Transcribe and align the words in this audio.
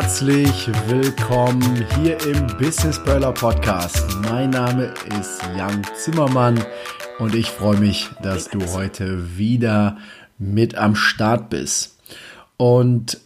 Herzlich 0.00 0.70
willkommen 0.86 1.84
hier 1.96 2.24
im 2.24 2.46
Business 2.56 3.02
Burler 3.02 3.32
Podcast. 3.32 4.06
Mein 4.30 4.50
Name 4.50 4.94
ist 5.18 5.42
Jan 5.56 5.84
Zimmermann 5.96 6.64
und 7.18 7.34
ich 7.34 7.50
freue 7.50 7.80
mich, 7.80 8.08
dass 8.22 8.48
du 8.48 8.60
heute 8.74 9.36
wieder 9.36 9.98
mit 10.38 10.76
am 10.76 10.94
Start 10.94 11.50
bist. 11.50 11.98
Und 12.56 13.18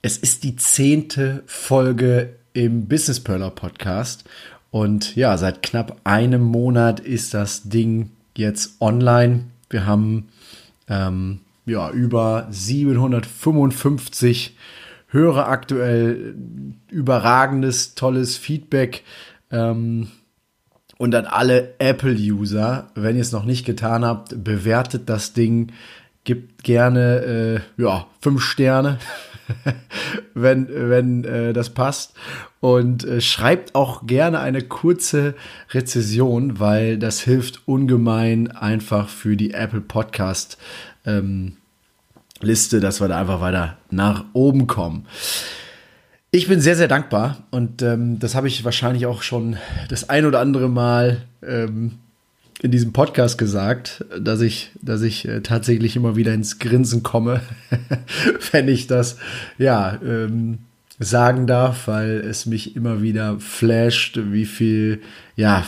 es 0.00 0.16
ist 0.16 0.44
die 0.44 0.54
zehnte 0.54 1.42
Folge 1.46 2.36
im 2.52 2.86
Business 2.86 3.18
Perler 3.18 3.50
Podcast. 3.50 4.22
Und 4.70 5.16
ja, 5.16 5.36
seit 5.36 5.64
knapp 5.64 5.96
einem 6.04 6.42
Monat 6.42 7.00
ist 7.00 7.34
das 7.34 7.64
Ding 7.64 8.10
jetzt 8.36 8.80
online. 8.80 9.46
Wir 9.70 9.86
haben 9.86 10.28
ähm, 10.88 11.40
ja, 11.66 11.90
über 11.90 12.46
755 12.48 14.54
höre 15.08 15.48
aktuell 15.48 16.34
überragendes, 16.90 17.94
tolles 17.94 18.36
Feedback. 18.36 19.04
Ähm, 19.50 20.08
und 20.98 21.14
an 21.14 21.26
alle 21.26 21.74
Apple-User, 21.78 22.90
wenn 22.94 23.16
ihr 23.16 23.22
es 23.22 23.32
noch 23.32 23.44
nicht 23.44 23.66
getan 23.66 24.04
habt, 24.04 24.42
bewertet 24.42 25.08
das 25.08 25.34
Ding, 25.34 25.72
gibt 26.24 26.64
gerne 26.64 27.62
äh, 27.78 27.82
ja 27.82 28.06
fünf 28.20 28.42
Sterne, 28.42 28.98
wenn 30.34 30.68
wenn 30.68 31.24
äh, 31.24 31.52
das 31.52 31.70
passt 31.70 32.14
und 32.60 33.04
äh, 33.04 33.20
schreibt 33.20 33.74
auch 33.74 34.06
gerne 34.06 34.40
eine 34.40 34.62
kurze 34.62 35.34
Rezession, 35.70 36.58
weil 36.58 36.98
das 36.98 37.20
hilft 37.20 37.68
ungemein 37.68 38.50
einfach 38.50 39.08
für 39.08 39.36
die 39.36 39.52
Apple 39.52 39.82
Podcast 39.82 40.58
ähm, 41.04 41.58
Liste, 42.40 42.80
dass 42.80 43.00
wir 43.00 43.08
da 43.08 43.20
einfach 43.20 43.40
weiter 43.40 43.76
nach 43.90 44.24
oben 44.32 44.66
kommen. 44.66 45.06
Ich 46.30 46.48
bin 46.48 46.60
sehr, 46.60 46.76
sehr 46.76 46.88
dankbar 46.88 47.44
und 47.50 47.82
ähm, 47.82 48.18
das 48.18 48.34
habe 48.34 48.48
ich 48.48 48.64
wahrscheinlich 48.64 49.06
auch 49.06 49.22
schon 49.22 49.56
das 49.88 50.10
ein 50.10 50.26
oder 50.26 50.40
andere 50.40 50.68
Mal 50.68 51.22
ähm, 51.42 51.92
in 52.62 52.70
diesem 52.70 52.92
Podcast 52.92 53.38
gesagt, 53.38 54.04
dass 54.18 54.40
ich, 54.40 54.70
dass 54.82 55.02
ich 55.02 55.26
äh, 55.28 55.40
tatsächlich 55.40 55.96
immer 55.96 56.16
wieder 56.16 56.34
ins 56.34 56.58
Grinsen 56.58 57.02
komme, 57.02 57.42
wenn 58.52 58.68
ich 58.68 58.86
das 58.86 59.16
ja 59.58 59.98
ähm, 60.02 60.58
sagen 60.98 61.46
darf, 61.46 61.86
weil 61.88 62.20
es 62.20 62.46
mich 62.46 62.76
immer 62.76 63.02
wieder 63.02 63.38
flasht, 63.38 64.18
wie 64.30 64.46
viel 64.46 65.02
ja 65.36 65.66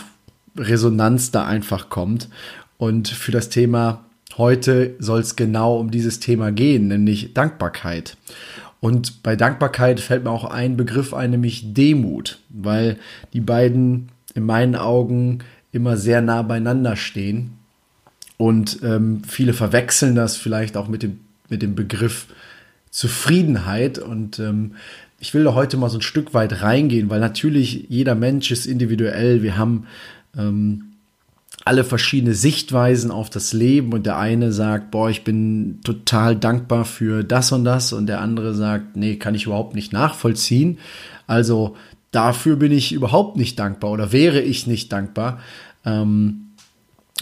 Resonanz 0.57 1.31
da 1.31 1.47
einfach 1.47 1.89
kommt. 1.89 2.29
Und 2.79 3.09
für 3.09 3.33
das 3.33 3.49
Thema 3.49 4.05
Heute 4.39 4.95
soll 5.01 5.21
es 5.21 5.35
genau 5.35 5.79
um 5.79 5.91
dieses 5.91 6.21
Thema 6.21 6.53
gehen, 6.53 6.87
nämlich 6.89 7.35
Dankbarkeit. 7.35 8.17
Und 8.81 9.25
bei 9.25 9.35
Dankbarkeit 9.35 9.99
fällt 9.99 10.23
mir 10.23 10.31
auch 10.31 10.45
ein 10.45 10.77
Begriff 10.77 11.13
ein, 11.13 11.33
nämlich 11.33 11.75
Demut, 11.75 12.39
weil 12.49 12.99
die 13.33 13.41
beiden 13.41 14.11
in 14.35 14.45
meinen 14.45 14.77
Augen 14.77 15.41
immer 15.73 15.97
sehr 15.97 16.21
nah 16.21 16.43
beieinander 16.43 16.95
stehen. 16.95 17.59
Und 18.37 18.79
ähm, 18.85 19.23
viele 19.27 19.53
verwechseln 19.53 20.15
das 20.15 20.37
vielleicht 20.37 20.77
auch 20.77 20.87
mit 20.87 21.03
dem, 21.03 21.19
mit 21.49 21.61
dem 21.61 21.75
Begriff 21.75 22.27
Zufriedenheit. 22.91 23.99
Und 23.99 24.39
ähm, 24.39 24.77
ich 25.19 25.35
will 25.35 25.43
da 25.43 25.55
heute 25.55 25.77
mal 25.77 25.91
so 25.91 25.99
ein 25.99 26.03
Stück 26.03 26.33
weit 26.33 26.63
reingehen, 26.63 27.11
weil 27.11 27.19
natürlich 27.19 27.87
jeder 27.89 28.15
Mensch 28.15 28.53
ist 28.53 28.67
individuell. 28.67 29.43
Wir 29.43 29.59
haben 29.59 29.89
ähm, 30.39 30.88
alle 31.65 31.85
verschiedene 31.85 32.35
Sichtweisen 32.35 33.11
auf 33.11 33.31
das 33.31 33.53
Leben 33.53 33.93
und 33.93 34.07
der 34.07 34.19
eine 34.19 34.53
sagt, 34.53 34.91
boah, 34.91 35.11
ich 35.11 35.25
bin 35.25 35.81
total 35.85 36.37
dankbar 36.37 36.85
für 36.85 37.25
das 37.25 37.53
und 37.53 37.65
das 37.65 37.93
und 37.93 38.07
der 38.07 38.21
andere 38.21 38.55
sagt, 38.55 38.97
nee, 38.97 39.17
kann 39.17 39.35
ich 39.35 39.47
überhaupt 39.47 39.75
nicht 39.75 39.93
nachvollziehen. 39.93 40.79
Also 41.27 41.77
dafür 42.11 42.57
bin 42.57 42.73
ich 42.73 42.93
überhaupt 42.93 43.37
nicht 43.37 43.59
dankbar 43.59 43.91
oder 43.91 44.13
wäre 44.13 44.41
ich 44.41 44.67
nicht 44.67 44.93
dankbar. 44.93 45.41
Ähm, 45.85 46.45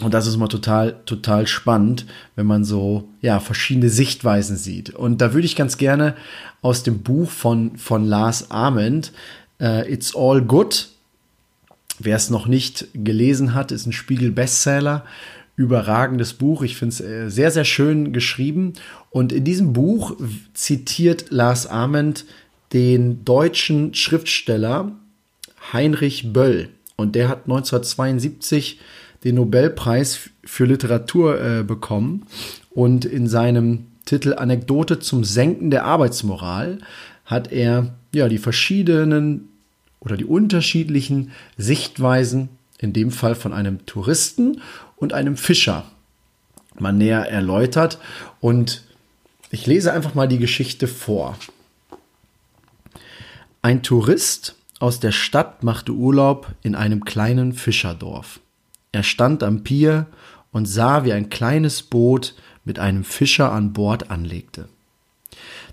und 0.01 0.13
das 0.13 0.27
ist 0.27 0.37
mal 0.37 0.47
total, 0.47 1.01
total 1.05 1.47
spannend, 1.47 2.05
wenn 2.35 2.45
man 2.45 2.63
so, 2.63 3.09
ja, 3.21 3.39
verschiedene 3.39 3.89
Sichtweisen 3.89 4.55
sieht. 4.55 4.91
Und 4.91 5.21
da 5.21 5.33
würde 5.33 5.47
ich 5.47 5.55
ganz 5.55 5.77
gerne 5.77 6.15
aus 6.61 6.83
dem 6.83 7.01
Buch 7.01 7.31
von, 7.31 7.77
von 7.77 8.05
Lars 8.05 8.51
Ament, 8.51 9.11
uh, 9.59 9.81
It's 9.87 10.15
All 10.15 10.41
Good, 10.43 10.89
Wer 11.99 12.15
es 12.15 12.29
noch 12.29 12.47
nicht 12.47 12.87
gelesen 12.93 13.53
hat, 13.53 13.71
ist 13.71 13.85
ein 13.85 13.93
Spiegel-Bestseller. 13.93 15.05
Überragendes 15.55 16.33
Buch. 16.33 16.61
Ich 16.61 16.77
finde 16.77 16.93
es 16.93 17.01
äh, 17.01 17.29
sehr, 17.29 17.49
sehr 17.49 17.65
schön 17.65 18.13
geschrieben. 18.13 18.73
Und 19.09 19.33
in 19.33 19.43
diesem 19.43 19.73
Buch 19.73 20.15
zitiert 20.53 21.31
Lars 21.31 21.65
Ament 21.65 22.25
den 22.73 23.25
deutschen 23.25 23.93
Schriftsteller 23.95 24.91
Heinrich 25.73 26.31
Böll. 26.31 26.69
Und 26.95 27.15
der 27.15 27.29
hat 27.29 27.45
1972 27.45 28.79
den 29.23 29.35
Nobelpreis 29.35 30.29
für 30.43 30.65
Literatur 30.65 31.41
äh, 31.41 31.63
bekommen. 31.63 32.27
Und 32.69 33.05
in 33.05 33.27
seinem 33.27 33.87
Titel 34.05 34.35
Anekdote 34.35 34.99
zum 34.99 35.23
Senken 35.23 35.71
der 35.71 35.85
Arbeitsmoral 35.85 36.77
hat 37.25 37.51
er 37.51 37.95
ja 38.13 38.29
die 38.29 38.37
verschiedenen 38.37 39.49
oder 39.99 40.17
die 40.17 40.25
unterschiedlichen 40.25 41.31
Sichtweisen, 41.57 42.49
in 42.77 42.93
dem 42.93 43.11
Fall 43.11 43.35
von 43.35 43.53
einem 43.53 43.85
Touristen 43.85 44.61
und 44.95 45.13
einem 45.13 45.37
Fischer, 45.37 45.85
mal 46.79 46.93
näher 46.93 47.29
erläutert. 47.29 47.99
Und 48.39 48.83
ich 49.49 49.65
lese 49.65 49.93
einfach 49.93 50.13
mal 50.13 50.27
die 50.27 50.37
Geschichte 50.37 50.87
vor. 50.87 51.37
Ein 53.61 53.83
Tourist 53.83 54.55
aus 54.79 54.99
der 54.99 55.11
Stadt 55.11 55.63
machte 55.63 55.91
Urlaub 55.91 56.53
in 56.61 56.75
einem 56.75 57.03
kleinen 57.03 57.53
Fischerdorf. 57.53 58.39
Er 58.91 59.03
stand 59.03 59.43
am 59.43 59.63
Pier 59.63 60.05
und 60.51 60.65
sah, 60.65 61.03
wie 61.03 61.13
ein 61.13 61.29
kleines 61.29 61.83
Boot 61.83 62.35
mit 62.63 62.79
einem 62.79 63.03
Fischer 63.03 63.51
an 63.51 63.73
Bord 63.73 64.11
anlegte. 64.11 64.69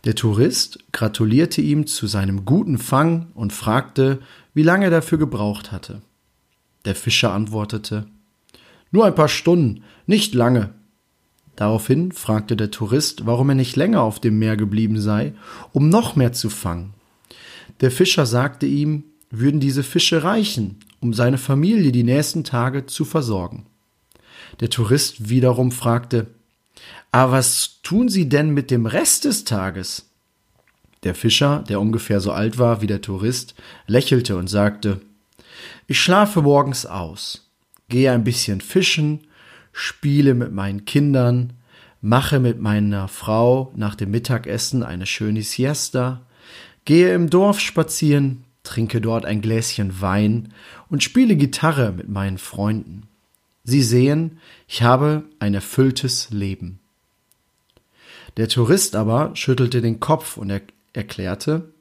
Der 0.05 0.15
Tourist 0.15 0.79
gratulierte 0.93 1.63
ihm 1.63 1.87
zu 1.87 2.07
seinem 2.07 2.45
guten 2.45 2.77
Fang 2.77 3.29
und 3.35 3.53
fragte, 3.53 4.21
wie 4.53 4.63
lange 4.63 4.87
er 4.87 4.91
dafür 4.91 5.19
gebraucht 5.19 5.73
hatte. 5.73 6.03
Der 6.85 6.95
Fischer 6.95 7.33
antwortete 7.33 8.07
Nur 8.91 9.07
ein 9.07 9.15
paar 9.15 9.29
Stunden, 9.29 9.83
nicht 10.07 10.35
lange. 10.35 10.75
Daraufhin 11.57 12.13
fragte 12.13 12.57
der 12.57 12.71
Tourist, 12.71 13.27
warum 13.27 13.49
er 13.49 13.55
nicht 13.55 13.77
länger 13.77 14.03
auf 14.03 14.21
dem 14.21 14.39
Meer 14.39 14.57
geblieben 14.57 15.01
sei, 15.01 15.33
um 15.73 15.89
noch 15.89 16.17
mehr 16.17 16.33
zu 16.33 16.51
fangen. 16.51 16.93
Der 17.81 17.91
Fischer 17.91 18.27
sagte 18.27 18.67
ihm, 18.67 19.05
würden 19.31 19.61
diese 19.61 19.83
Fische 19.83 20.23
reichen, 20.23 20.81
um 21.01 21.15
seine 21.15 21.39
Familie 21.39 21.93
die 21.93 22.05
nächsten 22.05 22.45
Tage 22.45 22.87
zu 22.87 23.05
versorgen. 23.05 23.67
Der 24.61 24.71
Tourist 24.71 25.31
wiederum 25.31 25.73
fragte, 25.73 26.27
aber 27.13 27.33
was 27.33 27.81
tun 27.83 28.09
Sie 28.09 28.29
denn 28.29 28.51
mit 28.51 28.71
dem 28.71 28.87
Rest 28.87 29.25
des 29.25 29.45
Tages? 29.45 30.11
Der 31.05 31.15
Fischer, 31.15 31.65
der 31.69 31.81
ungefähr 31.81 32.21
so 32.21 32.33
alt 32.33 32.59
war 32.59 32.81
wie 32.81 32.87
der 32.87 33.03
Tourist, 33.03 33.55
lächelte 33.87 34.37
und 34.37 34.49
sagte 34.49 35.01
Ich 35.87 36.01
schlafe 36.01 36.43
morgens 36.43 36.87
aus, 36.87 37.51
gehe 37.89 38.11
ein 38.11 38.25
bisschen 38.25 38.61
fischen, 38.61 39.21
spiele 39.73 40.35
mit 40.35 40.53
meinen 40.53 40.87
Kindern, 40.87 41.53
mache 42.01 42.41
mit 42.41 42.61
meiner 42.61 43.09
Frau 43.09 43.73
nach 43.77 43.95
dem 43.95 44.11
Mittagessen 44.11 44.83
eine 44.83 45.07
schöne 45.07 45.43
Siesta, 45.43 46.23
gehe 46.85 47.15
im 47.15 47.31
Dorf 47.31 47.61
spazieren, 47.61 48.45
trinke 48.63 49.01
dort 49.01 49.25
ein 49.25 49.41
Gläschen 49.41 50.01
Wein 50.01 50.53
und 50.89 51.03
spiele 51.03 51.37
Gitarre 51.37 51.93
mit 51.93 52.09
meinen 52.09 52.39
Freunden. 52.39 53.09
Sie 53.65 53.83
sehen, 53.83 54.39
ich 54.69 54.83
habe 54.83 55.25
ein 55.39 55.55
erfülltes 55.55 56.31
Leben. 56.31 56.81
Der 58.37 58.49
Tourist 58.49 58.95
aber 58.95 59.35
schüttelte 59.35 59.81
den 59.81 60.01
Kopf 60.01 60.37
und 60.37 60.51
er 60.51 60.63
erklärte, 60.93 61.73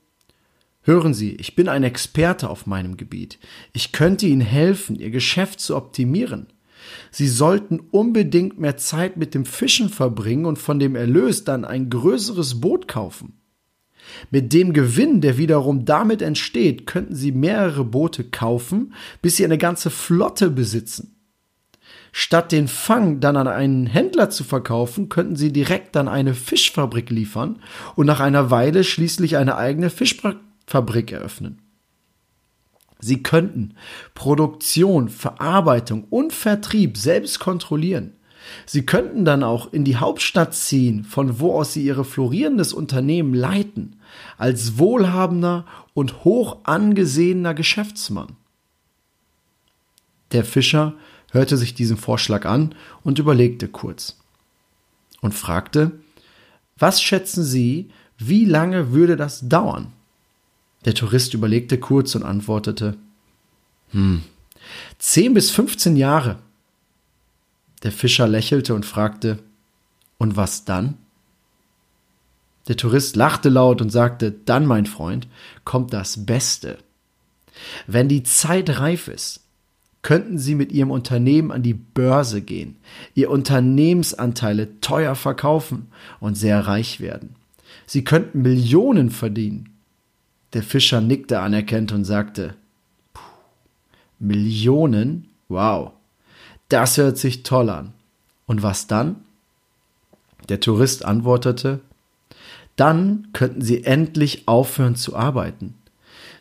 Hören 0.86 1.14
Sie, 1.14 1.36
ich 1.36 1.56
bin 1.56 1.70
ein 1.70 1.84
Experte 1.84 2.50
auf 2.50 2.66
meinem 2.66 2.98
Gebiet. 2.98 3.40
Ich 3.72 3.94
könnte 3.94 4.28
Ihnen 4.28 4.42
helfen, 4.42 4.98
Ihr 4.98 5.12
Geschäft 5.12 5.62
zu 5.62 5.78
optimieren. 5.78 6.48
Sie 7.10 7.30
sollten 7.30 7.80
unbedingt 7.80 8.60
mehr 8.60 8.76
Zeit 8.76 9.16
mit 9.16 9.34
dem 9.34 9.46
Fischen 9.46 9.88
verbringen 9.88 10.46
und 10.46 10.60
von 10.60 10.80
dem 10.80 10.98
Erlös 10.98 11.46
dann 11.46 11.64
ein 11.64 11.90
größeres 11.90 12.60
Boot 12.60 12.90
kaufen. 12.90 13.40
Mit 14.30 14.52
dem 14.52 14.74
Gewinn, 14.74 15.22
der 15.22 15.38
wiederum 15.38 15.86
damit 15.86 16.22
entsteht, 16.22 16.86
könnten 16.86 17.16
sie 17.16 17.32
mehrere 17.32 17.86
Boote 17.86 18.26
kaufen, 18.26 18.94
bis 19.22 19.38
sie 19.38 19.46
eine 19.46 19.58
ganze 19.58 19.90
Flotte 19.90 20.50
besitzen. 20.50 21.16
Statt 22.15 22.51
den 22.51 22.68
Fang 22.68 23.19
dann 23.21 23.36
an 23.36 23.48
einen 23.48 23.88
Händler 23.88 24.30
zu 24.30 24.44
verkaufen, 24.44 25.10
könnten 25.10 25.36
sie 25.36 25.51
direkt 25.51 25.98
an 25.98 26.07
eine 26.07 26.36
Fischfabrik 26.36 27.10
liefern 27.10 27.60
und 27.95 28.06
nach 28.06 28.19
einer 28.19 28.51
Weile 28.51 28.83
schließlich 28.83 29.36
eine 29.36 29.57
eigene 29.57 29.89
Fischfabrik 29.89 31.12
eröffnen. 31.12 31.60
Sie 33.00 33.24
könnten 33.24 33.74
Produktion, 34.13 35.10
Verarbeitung 35.10 36.06
und 36.12 36.33
Vertrieb 36.33 36.98
selbst 36.98 37.39
kontrollieren. 37.39 38.13
Sie 38.68 38.86
könnten 38.86 39.25
dann 39.25 39.42
auch 39.42 39.74
in 39.74 39.83
die 39.83 39.98
Hauptstadt 39.98 40.54
ziehen, 40.54 41.06
von 41.06 41.39
wo 41.39 41.54
aus 41.54 41.74
sie 41.74 41.83
ihre 41.83 42.06
florierendes 42.06 42.74
Unternehmen 42.74 43.33
leiten, 43.33 44.00
als 44.38 44.77
wohlhabender 44.77 45.65
und 45.95 46.24
hoch 46.25 46.60
angesehener 46.63 47.56
Geschäftsmann. 47.56 48.36
Der 50.31 50.45
Fischer 50.45 50.94
hörte 51.34 51.58
sich 51.58 51.74
diesen 51.74 51.98
Vorschlag 51.98 52.46
an 52.46 52.76
und 53.04 53.20
überlegte 53.20 53.68
kurz 53.68 54.18
und 55.22 55.34
fragte, 55.34 55.92
was 56.78 57.02
schätzen 57.02 57.44
Sie, 57.44 57.90
wie 58.18 58.46
lange 58.46 58.92
würde 58.94 59.18
das 59.18 59.48
dauern? 59.50 59.92
Der 60.86 60.94
Tourist 60.94 61.34
überlegte 61.34 61.80
kurz 61.80 62.16
und 62.16 62.24
antwortete, 62.24 62.98
hm, 63.92 64.24
10 65.00 65.34
bis 65.34 65.52
15 65.52 65.96
Jahre. 65.96 66.40
Der 67.84 67.92
Fischer 67.92 68.28
lächelte 68.28 68.74
und 68.76 68.86
fragte, 68.86 69.40
und 70.18 70.38
was 70.38 70.66
dann? 70.66 70.98
Der 72.68 72.78
Tourist 72.78 73.16
lachte 73.16 73.50
laut 73.50 73.82
und 73.82 73.90
sagte, 73.90 74.32
dann, 74.32 74.66
mein 74.66 74.86
Freund, 74.86 75.28
kommt 75.66 75.94
das 75.94 76.26
Beste. 76.26 76.78
Wenn 77.88 78.08
die 78.08 78.24
Zeit 78.24 78.80
reif 78.80 79.08
ist, 79.08 79.43
könnten 80.04 80.38
Sie 80.38 80.54
mit 80.54 80.72
Ihrem 80.72 80.92
Unternehmen 80.92 81.52
an 81.52 81.64
die 81.64 81.74
Börse 81.74 82.42
gehen, 82.42 82.76
Ihr 83.16 83.32
Unternehmensanteile 83.32 84.80
teuer 84.82 85.16
verkaufen 85.16 85.88
und 86.20 86.38
sehr 86.38 86.68
reich 86.68 87.00
werden. 87.00 87.36
Sie 87.88 88.04
könnten 88.04 88.42
Millionen 88.42 89.10
verdienen. 89.10 89.70
Der 90.54 90.62
Fischer 90.62 91.02
nickte 91.02 91.40
anerkennt 91.40 91.92
und 91.92 92.06
sagte, 92.06 92.56
Millionen? 94.20 95.30
Wow. 95.48 95.92
Das 96.70 96.98
hört 96.98 97.18
sich 97.18 97.44
toll 97.44 97.70
an. 97.70 97.94
Und 98.46 98.62
was 98.62 98.88
dann? 98.88 99.18
Der 100.50 100.60
Tourist 100.60 101.06
antwortete, 101.06 101.80
dann 102.76 103.28
könnten 103.34 103.62
Sie 103.62 103.84
endlich 103.84 104.48
aufhören 104.48 104.96
zu 104.96 105.16
arbeiten. 105.16 105.76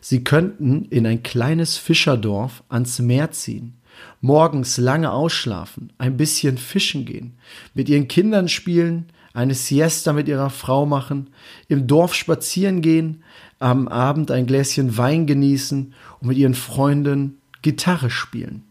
Sie 0.05 0.21
könnten 0.21 0.83
in 0.89 1.07
ein 1.07 1.23
kleines 1.23 1.77
Fischerdorf 1.77 2.61
ans 2.67 2.99
Meer 2.99 3.31
ziehen, 3.31 3.75
morgens 4.19 4.77
lange 4.77 5.13
ausschlafen, 5.13 5.93
ein 5.97 6.17
bisschen 6.17 6.57
fischen 6.57 7.05
gehen, 7.05 7.37
mit 7.73 7.87
Ihren 7.87 8.09
Kindern 8.09 8.49
spielen, 8.49 9.05
eine 9.33 9.53
Siesta 9.53 10.11
mit 10.11 10.27
Ihrer 10.27 10.49
Frau 10.49 10.85
machen, 10.85 11.29
im 11.69 11.87
Dorf 11.87 12.15
spazieren 12.15 12.81
gehen, 12.81 13.23
am 13.59 13.87
Abend 13.87 14.29
ein 14.29 14.45
Gläschen 14.45 14.97
Wein 14.97 15.25
genießen 15.25 15.93
und 16.19 16.27
mit 16.27 16.37
Ihren 16.37 16.53
Freunden 16.53 17.37
Gitarre 17.61 18.09
spielen. 18.09 18.65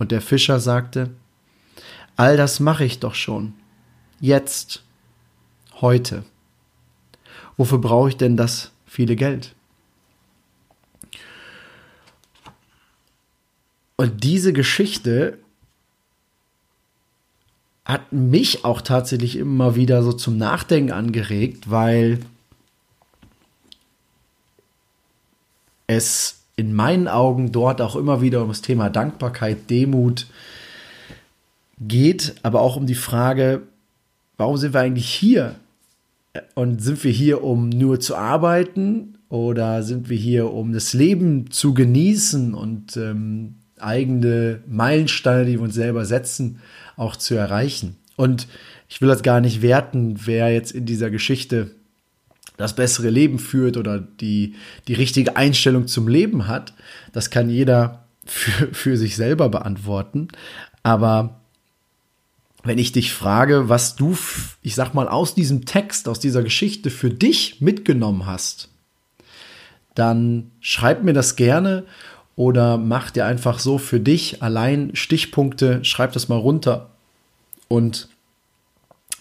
Und 0.00 0.10
der 0.10 0.20
Fischer 0.20 0.58
sagte, 0.58 1.10
all 2.16 2.36
das 2.36 2.58
mache 2.58 2.84
ich 2.84 2.98
doch 2.98 3.14
schon. 3.14 3.52
Jetzt. 4.18 4.82
Heute. 5.80 6.24
Wofür 7.56 7.78
brauche 7.78 8.08
ich 8.08 8.16
denn 8.16 8.36
das 8.36 8.72
viele 8.84 9.14
Geld? 9.14 9.55
Und 13.96 14.24
diese 14.24 14.52
Geschichte 14.52 15.38
hat 17.84 18.12
mich 18.12 18.64
auch 18.64 18.80
tatsächlich 18.80 19.36
immer 19.36 19.76
wieder 19.76 20.02
so 20.02 20.12
zum 20.12 20.36
Nachdenken 20.36 20.92
angeregt, 20.92 21.70
weil 21.70 22.18
es 25.86 26.40
in 26.56 26.74
meinen 26.74 27.06
Augen 27.06 27.52
dort 27.52 27.80
auch 27.80 27.96
immer 27.96 28.20
wieder 28.20 28.42
um 28.42 28.48
das 28.48 28.62
Thema 28.62 28.90
Dankbarkeit, 28.90 29.70
Demut 29.70 30.26
geht, 31.78 32.34
aber 32.42 32.60
auch 32.60 32.76
um 32.76 32.86
die 32.86 32.94
Frage, 32.94 33.62
warum 34.36 34.56
sind 34.56 34.74
wir 34.74 34.80
eigentlich 34.80 35.08
hier? 35.08 35.56
Und 36.54 36.82
sind 36.82 37.02
wir 37.04 37.12
hier, 37.12 37.44
um 37.44 37.68
nur 37.68 38.00
zu 38.00 38.16
arbeiten 38.16 39.16
oder 39.28 39.82
sind 39.82 40.08
wir 40.08 40.16
hier, 40.16 40.52
um 40.52 40.72
das 40.72 40.92
Leben 40.92 41.50
zu 41.50 41.72
genießen 41.72 42.52
und 42.52 42.96
ähm, 42.96 43.56
eigene 43.86 44.60
Meilensteine, 44.66 45.46
die 45.46 45.52
wir 45.52 45.62
uns 45.62 45.74
selber 45.74 46.04
setzen, 46.04 46.60
auch 46.96 47.16
zu 47.16 47.34
erreichen? 47.34 47.96
Und 48.16 48.48
ich 48.88 49.00
will 49.00 49.08
das 49.08 49.22
gar 49.22 49.40
nicht 49.40 49.62
werten, 49.62 50.20
wer 50.24 50.52
jetzt 50.52 50.72
in 50.72 50.86
dieser 50.86 51.10
Geschichte 51.10 51.70
das 52.56 52.74
bessere 52.74 53.10
Leben 53.10 53.38
führt 53.38 53.76
oder 53.76 54.00
die, 54.00 54.54
die 54.88 54.94
richtige 54.94 55.36
Einstellung 55.36 55.86
zum 55.86 56.08
Leben 56.08 56.46
hat, 56.46 56.72
das 57.12 57.30
kann 57.30 57.50
jeder 57.50 58.06
für, 58.24 58.72
für 58.72 58.96
sich 58.96 59.16
selber 59.16 59.48
beantworten. 59.48 60.28
Aber 60.82 61.40
wenn 62.64 62.78
ich 62.78 62.92
dich 62.92 63.12
frage, 63.12 63.68
was 63.68 63.96
du, 63.96 64.16
ich 64.62 64.74
sag 64.74 64.94
mal, 64.94 65.08
aus 65.08 65.34
diesem 65.34 65.66
Text, 65.66 66.08
aus 66.08 66.18
dieser 66.18 66.42
Geschichte 66.42 66.90
für 66.90 67.10
dich 67.10 67.60
mitgenommen 67.60 68.26
hast, 68.26 68.70
dann 69.94 70.50
schreib 70.60 71.02
mir 71.02 71.12
das 71.12 71.36
gerne 71.36 71.84
oder 72.36 72.76
mach 72.76 73.10
dir 73.10 73.26
einfach 73.26 73.58
so 73.58 73.78
für 73.78 73.98
dich 73.98 74.42
allein 74.42 74.94
Stichpunkte, 74.94 75.84
schreib 75.84 76.12
das 76.12 76.28
mal 76.28 76.38
runter 76.38 76.90
und 77.68 78.08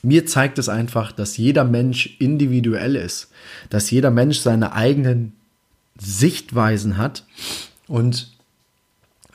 mir 0.03 0.27
zeigt 0.27 0.59
es 0.59 0.69
einfach, 0.69 1.11
dass 1.11 1.37
jeder 1.37 1.63
Mensch 1.63 2.17
individuell 2.19 2.95
ist, 2.95 3.31
dass 3.69 3.89
jeder 3.89 4.11
Mensch 4.11 4.39
seine 4.39 4.73
eigenen 4.73 5.33
Sichtweisen 5.97 6.97
hat 6.97 7.25
und 7.87 8.31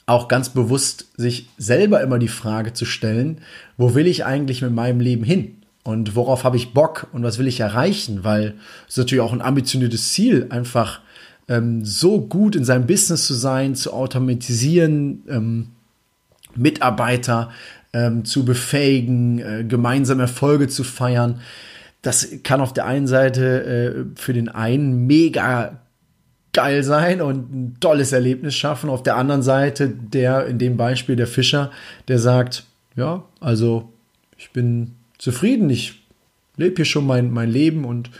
auch 0.07 0.29
ganz 0.29 0.51
bewusst 0.51 1.09
sich 1.17 1.49
selber 1.57 2.03
immer 2.03 2.19
die 2.19 2.29
Frage 2.29 2.73
zu 2.73 2.85
stellen, 2.85 3.41
wo 3.77 3.95
will 3.95 4.07
ich 4.07 4.25
eigentlich 4.25 4.61
mit 4.63 4.73
meinem 4.73 5.01
Leben 5.01 5.25
hin? 5.25 5.57
Und 5.83 6.15
worauf 6.15 6.45
habe 6.45 6.57
ich 6.57 6.75
Bock 6.75 7.07
und 7.13 7.23
was 7.23 7.39
will 7.39 7.47
ich 7.47 7.61
erreichen? 7.61 8.23
Weil 8.23 8.55
es 8.87 8.95
ist 8.95 8.99
natürlich 8.99 9.23
auch 9.23 9.33
ein 9.33 9.41
ambitioniertes 9.41 10.13
Ziel, 10.13 10.47
einfach 10.51 11.01
ähm, 11.51 11.85
so 11.85 12.21
gut 12.21 12.57
in 12.57 12.65
seinem 12.65 12.87
Business 12.87 13.27
zu 13.27 13.35
sein, 13.35 13.75
zu 13.75 13.93
automatisieren, 13.93 15.25
ähm, 15.29 15.67
Mitarbeiter 16.55 17.51
ähm, 17.93 18.25
zu 18.25 18.45
befähigen, 18.45 19.41
äh, 19.41 19.65
gemeinsam 19.65 20.21
Erfolge 20.21 20.69
zu 20.69 20.85
feiern. 20.85 21.41
Das 22.03 22.29
kann 22.45 22.61
auf 22.61 22.73
der 22.73 22.87
einen 22.87 23.09
Seite 23.09 23.65
äh, 23.65 24.05
für 24.19 24.33
den 24.33 24.49
einen 24.49 25.07
mega 25.07 25.81
geil 26.53 26.83
sein 26.83 27.21
und 27.21 27.53
ein 27.53 27.77
tolles 27.81 28.13
Erlebnis 28.13 28.55
schaffen. 28.55 28.89
Auf 28.89 29.03
der 29.03 29.17
anderen 29.17 29.43
Seite 29.43 29.89
der, 29.89 30.47
in 30.47 30.59
dem 30.59 30.77
Beispiel 30.77 31.17
der 31.17 31.27
Fischer, 31.27 31.71
der 32.09 32.19
sagt, 32.19 32.65
ja, 32.97 33.25
also 33.41 33.93
ich 34.39 34.53
bin 34.53 34.93
zufrieden, 35.19 35.69
ich 35.69 36.03
lebe 36.57 36.77
hier 36.77 36.85
schon 36.85 37.07
mein, 37.07 37.31
mein 37.31 37.51
Leben 37.51 37.85
und 37.85 38.11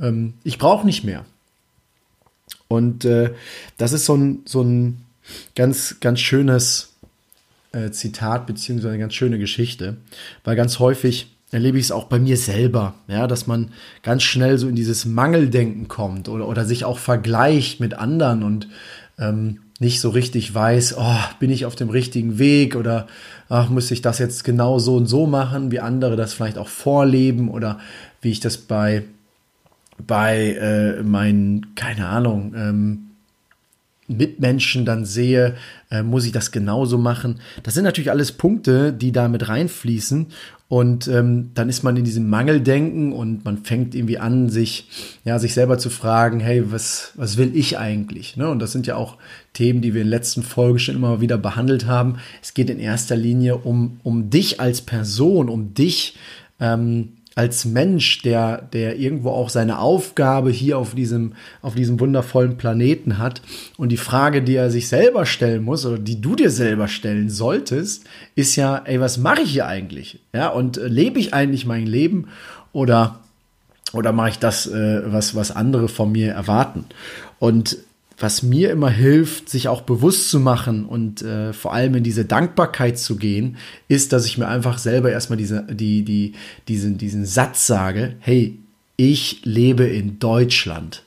ähm, 0.00 0.34
ich 0.44 0.58
brauche 0.58 0.86
nicht 0.86 1.04
mehr. 1.04 1.24
Und 2.68 3.04
äh, 3.04 3.32
das 3.76 3.92
ist 3.92 4.04
so 4.04 4.14
ein, 4.16 4.42
so 4.44 4.62
ein 4.62 5.04
ganz, 5.54 5.96
ganz 6.00 6.20
schönes 6.20 6.92
äh, 7.72 7.90
Zitat 7.90 8.46
beziehungsweise 8.46 8.90
eine 8.90 8.98
ganz 8.98 9.14
schöne 9.14 9.38
Geschichte, 9.38 9.96
weil 10.44 10.56
ganz 10.56 10.78
häufig 10.78 11.28
erlebe 11.50 11.78
ich 11.78 11.84
es 11.84 11.92
auch 11.92 12.04
bei 12.04 12.18
mir 12.18 12.36
selber, 12.36 12.94
ja, 13.06 13.26
dass 13.26 13.46
man 13.46 13.70
ganz 14.02 14.24
schnell 14.24 14.58
so 14.58 14.68
in 14.68 14.74
dieses 14.74 15.04
Mangeldenken 15.04 15.86
kommt 15.86 16.28
oder, 16.28 16.48
oder 16.48 16.64
sich 16.64 16.84
auch 16.84 16.98
vergleicht 16.98 17.78
mit 17.80 17.94
anderen 17.94 18.42
und 18.42 18.68
ähm, 19.18 19.60
nicht 19.78 20.00
so 20.00 20.10
richtig 20.10 20.54
weiß, 20.54 20.96
oh, 20.98 21.18
bin 21.38 21.50
ich 21.50 21.64
auf 21.64 21.76
dem 21.76 21.90
richtigen 21.90 22.38
Weg 22.38 22.74
oder 22.76 23.06
ach, 23.48 23.68
muss 23.70 23.90
ich 23.90 24.02
das 24.02 24.18
jetzt 24.18 24.44
genau 24.44 24.78
so 24.78 24.96
und 24.96 25.06
so 25.06 25.26
machen, 25.26 25.70
wie 25.70 25.80
andere 25.80 26.16
das 26.16 26.32
vielleicht 26.32 26.58
auch 26.58 26.68
vorleben 26.68 27.48
oder 27.48 27.78
wie 28.20 28.30
ich 28.30 28.40
das 28.40 28.56
bei, 28.56 29.04
bei 30.06 30.54
äh, 30.54 31.02
meinen, 31.02 31.74
keine 31.74 32.06
Ahnung, 32.06 32.54
ähm, 32.56 33.00
Mitmenschen 34.06 34.84
dann 34.84 35.06
sehe, 35.06 35.54
äh, 35.90 36.02
muss 36.02 36.26
ich 36.26 36.32
das 36.32 36.52
genauso 36.52 36.98
machen. 36.98 37.40
Das 37.62 37.74
sind 37.74 37.84
natürlich 37.84 38.10
alles 38.10 38.32
Punkte, 38.32 38.92
die 38.92 39.12
da 39.12 39.28
mit 39.28 39.48
reinfließen. 39.48 40.26
Und 40.68 41.08
ähm, 41.08 41.50
dann 41.54 41.68
ist 41.68 41.84
man 41.84 41.96
in 41.96 42.04
diesem 42.04 42.28
Mangeldenken 42.28 43.12
und 43.12 43.44
man 43.44 43.58
fängt 43.58 43.94
irgendwie 43.94 44.18
an, 44.18 44.48
sich, 44.48 44.88
ja, 45.24 45.38
sich 45.38 45.54
selber 45.54 45.78
zu 45.78 45.88
fragen, 45.88 46.40
hey, 46.40 46.70
was, 46.72 47.12
was 47.14 47.36
will 47.36 47.54
ich 47.54 47.78
eigentlich? 47.78 48.36
Ne? 48.36 48.48
Und 48.48 48.58
das 48.58 48.72
sind 48.72 48.86
ja 48.86 48.96
auch 48.96 49.16
Themen, 49.52 49.82
die 49.82 49.94
wir 49.94 50.00
in 50.00 50.06
den 50.06 50.10
letzten 50.10 50.42
Folgen 50.42 50.78
schon 50.78 50.96
immer 50.96 51.20
wieder 51.20 51.38
behandelt 51.38 51.86
haben. 51.86 52.16
Es 52.42 52.54
geht 52.54 52.70
in 52.70 52.80
erster 52.80 53.14
Linie 53.14 53.58
um, 53.58 54.00
um 54.02 54.30
dich 54.30 54.58
als 54.58 54.80
Person, 54.80 55.48
um 55.48 55.74
dich 55.74 56.16
ähm, 56.60 57.12
als 57.34 57.64
Mensch, 57.64 58.22
der, 58.22 58.62
der 58.72 58.96
irgendwo 58.96 59.30
auch 59.30 59.48
seine 59.48 59.78
Aufgabe 59.80 60.50
hier 60.50 60.78
auf 60.78 60.94
diesem, 60.94 61.32
auf 61.62 61.74
diesem 61.74 61.98
wundervollen 61.98 62.56
Planeten 62.56 63.18
hat. 63.18 63.42
Und 63.76 63.90
die 63.90 63.96
Frage, 63.96 64.42
die 64.42 64.54
er 64.54 64.70
sich 64.70 64.88
selber 64.88 65.26
stellen 65.26 65.64
muss 65.64 65.84
oder 65.84 65.98
die 65.98 66.20
du 66.20 66.36
dir 66.36 66.50
selber 66.50 66.86
stellen 66.86 67.30
solltest, 67.30 68.04
ist 68.36 68.54
ja, 68.54 68.82
ey, 68.84 69.00
was 69.00 69.18
mache 69.18 69.42
ich 69.42 69.50
hier 69.50 69.66
eigentlich? 69.66 70.20
Ja, 70.32 70.48
und 70.48 70.78
äh, 70.78 70.86
lebe 70.86 71.18
ich 71.18 71.34
eigentlich 71.34 71.66
mein 71.66 71.86
Leben 71.86 72.28
oder, 72.72 73.20
oder 73.92 74.12
mache 74.12 74.30
ich 74.30 74.38
das, 74.38 74.68
äh, 74.68 75.02
was, 75.06 75.34
was 75.34 75.50
andere 75.50 75.88
von 75.88 76.12
mir 76.12 76.32
erwarten? 76.32 76.84
Und 77.40 77.78
was 78.18 78.42
mir 78.42 78.70
immer 78.70 78.90
hilft, 78.90 79.48
sich 79.48 79.68
auch 79.68 79.82
bewusst 79.82 80.30
zu 80.30 80.38
machen 80.38 80.86
und 80.86 81.22
äh, 81.22 81.52
vor 81.52 81.72
allem 81.72 81.94
in 81.96 82.04
diese 82.04 82.24
Dankbarkeit 82.24 82.98
zu 82.98 83.16
gehen, 83.16 83.56
ist, 83.88 84.12
dass 84.12 84.26
ich 84.26 84.38
mir 84.38 84.48
einfach 84.48 84.78
selber 84.78 85.10
erstmal 85.10 85.36
diese, 85.36 85.64
die, 85.68 86.04
die, 86.04 86.34
diesen, 86.68 86.96
diesen 86.98 87.26
Satz 87.26 87.66
sage, 87.66 88.16
hey, 88.20 88.58
ich 88.96 89.44
lebe 89.44 89.84
in 89.84 90.18
Deutschland. 90.18 91.02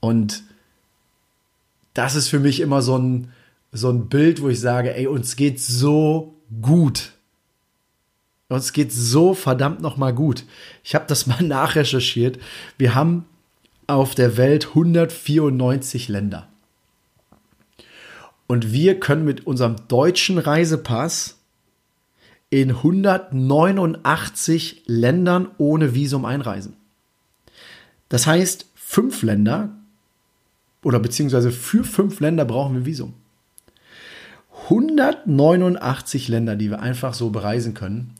Und 0.00 0.42
das 1.94 2.16
ist 2.16 2.28
für 2.28 2.40
mich 2.40 2.60
immer 2.60 2.82
so 2.82 2.98
ein, 2.98 3.28
so 3.72 3.90
ein 3.90 4.08
Bild, 4.08 4.42
wo 4.42 4.48
ich 4.48 4.58
sage, 4.58 4.94
ey, 4.96 5.06
uns 5.06 5.36
geht 5.36 5.60
so 5.60 6.34
gut. 6.60 7.12
Uns 8.48 8.72
geht 8.72 8.92
so 8.92 9.34
verdammt 9.34 9.80
noch 9.80 9.96
mal 9.96 10.12
gut. 10.12 10.44
Ich 10.82 10.96
habe 10.96 11.04
das 11.06 11.26
mal 11.26 11.42
nachrecherchiert. 11.44 12.38
Wir 12.78 12.94
haben 12.94 13.26
auf 13.90 14.14
der 14.14 14.36
Welt 14.36 14.68
194 14.68 16.08
Länder. 16.08 16.48
Und 18.46 18.72
wir 18.72 18.98
können 18.98 19.24
mit 19.24 19.46
unserem 19.46 19.76
deutschen 19.88 20.38
Reisepass 20.38 21.38
in 22.50 22.70
189 22.70 24.82
Ländern 24.86 25.48
ohne 25.58 25.94
Visum 25.94 26.24
einreisen. 26.24 26.76
Das 28.08 28.26
heißt, 28.26 28.66
fünf 28.74 29.22
Länder 29.22 29.76
oder 30.82 30.98
beziehungsweise 30.98 31.52
für 31.52 31.84
fünf 31.84 32.18
Länder 32.18 32.44
brauchen 32.44 32.74
wir 32.74 32.86
Visum. 32.86 33.14
189 34.64 36.28
Länder, 36.28 36.56
die 36.56 36.70
wir 36.70 36.80
einfach 36.80 37.14
so 37.14 37.30
bereisen 37.30 37.74
können. 37.74 38.12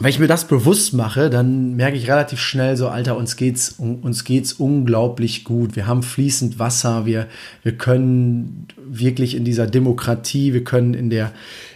Und 0.00 0.04
wenn 0.04 0.10
ich 0.10 0.18
mir 0.18 0.28
das 0.28 0.48
bewusst 0.48 0.94
mache, 0.94 1.28
dann 1.28 1.76
merke 1.76 1.96
ich 1.96 2.08
relativ 2.08 2.40
schnell 2.40 2.74
so, 2.76 2.88
Alter, 2.88 3.18
uns 3.18 3.36
geht's, 3.36 3.72
uns 3.78 4.24
geht's 4.24 4.54
unglaublich 4.54 5.44
gut. 5.44 5.76
Wir 5.76 5.86
haben 5.86 6.02
fließend 6.02 6.58
Wasser, 6.58 7.04
wir, 7.04 7.26
wir 7.62 7.72
können 7.72 8.66
wirklich 8.76 9.34
in 9.34 9.44
dieser 9.44 9.66
Demokratie, 9.66 10.54
wir 10.54 10.64
können 10.64 10.94
in 10.94 11.10
der, 11.10 11.32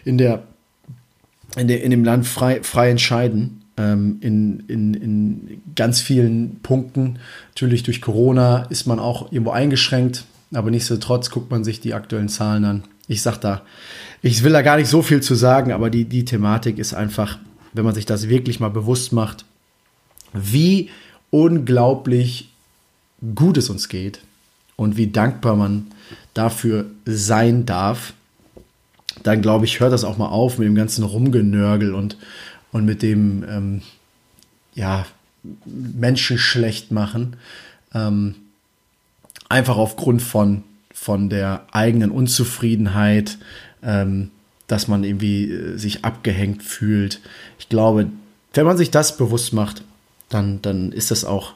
in 0.06 0.16
der, 0.16 0.44
in 1.56 1.68
der, 1.68 1.83
in 1.83 1.90
dem 1.90 2.02
Land 2.02 2.26
frei, 2.26 2.62
frei 2.62 2.90
entscheiden. 2.90 3.61
Ähm, 3.76 4.18
in, 4.21 4.61
in, 4.68 4.94
in 4.94 5.62
ganz 5.75 6.00
vielen 6.00 6.61
Punkten. 6.62 7.18
Natürlich 7.50 7.83
durch 7.83 8.00
Corona 8.00 8.66
ist 8.71 8.87
man 8.87 9.00
auch 9.00 9.33
irgendwo 9.33 9.50
eingeschränkt, 9.50 10.25
aber 10.54 10.71
nichtsdestotrotz 10.71 11.28
guckt 11.28 11.50
man 11.50 11.64
sich 11.64 11.80
die 11.80 11.92
aktuellen 11.92 12.28
Zahlen 12.28 12.64
an. 12.64 12.85
Ich 13.08 13.23
sag 13.23 13.38
da, 13.38 13.62
ich 14.23 14.42
will 14.42 14.52
da 14.52 14.62
gar 14.62 14.76
nicht 14.76 14.88
so 14.88 15.02
viel 15.02 15.23
zu 15.23 15.34
sagen, 15.34 15.73
aber 15.73 15.90
die, 15.90 16.04
die 16.06 16.25
Thematik 16.25 16.78
ist 16.78 16.94
einfach, 16.94 17.38
wenn 17.73 17.84
man 17.84 17.94
sich 17.94 18.06
das 18.06 18.28
wirklich 18.28 18.61
mal 18.61 18.70
bewusst 18.70 19.12
macht, 19.12 19.44
wie 20.32 20.90
unglaublich 21.30 22.50
gut 23.34 23.56
es 23.56 23.68
uns 23.68 23.88
geht 23.88 24.20
und 24.76 24.96
wie 24.96 25.08
dankbar 25.08 25.56
man 25.56 25.87
dafür 26.32 26.87
sein 27.04 27.66
darf, 27.66 28.14
dann 29.23 29.42
glaube 29.42 29.64
ich, 29.64 29.80
hört 29.80 29.92
das 29.92 30.04
auch 30.04 30.18
mal 30.18 30.28
auf 30.28 30.58
mit 30.58 30.66
dem 30.66 30.75
ganzen 30.75 31.04
Rumgenörgel 31.04 31.94
und, 31.94 32.16
und 32.73 32.84
mit 32.84 33.02
dem 33.02 33.44
ähm, 33.49 33.82
ja, 34.75 35.06
Menschen 35.64 36.38
schlecht 36.38 36.90
machen. 36.90 37.37
Ähm, 37.94 38.34
einfach 39.49 39.76
aufgrund 39.76 40.23
von, 40.23 40.62
von 41.04 41.28
der 41.28 41.66
eigenen 41.70 42.11
Unzufriedenheit, 42.11 43.37
ähm, 43.82 44.30
dass 44.68 44.88
man 44.88 45.04
irgendwie 45.04 45.50
äh, 45.50 45.76
sich 45.76 46.02
abgehängt 46.02 46.62
fühlt. 46.62 47.20
Ich 47.58 47.68
glaube, 47.68 48.06
wenn 48.54 48.64
man 48.64 48.78
sich 48.78 48.90
das 48.90 49.18
bewusst 49.18 49.52
macht, 49.52 49.82
dann, 50.30 50.62
dann 50.62 50.92
ist 50.92 51.11
das 51.11 51.26
auch 51.26 51.52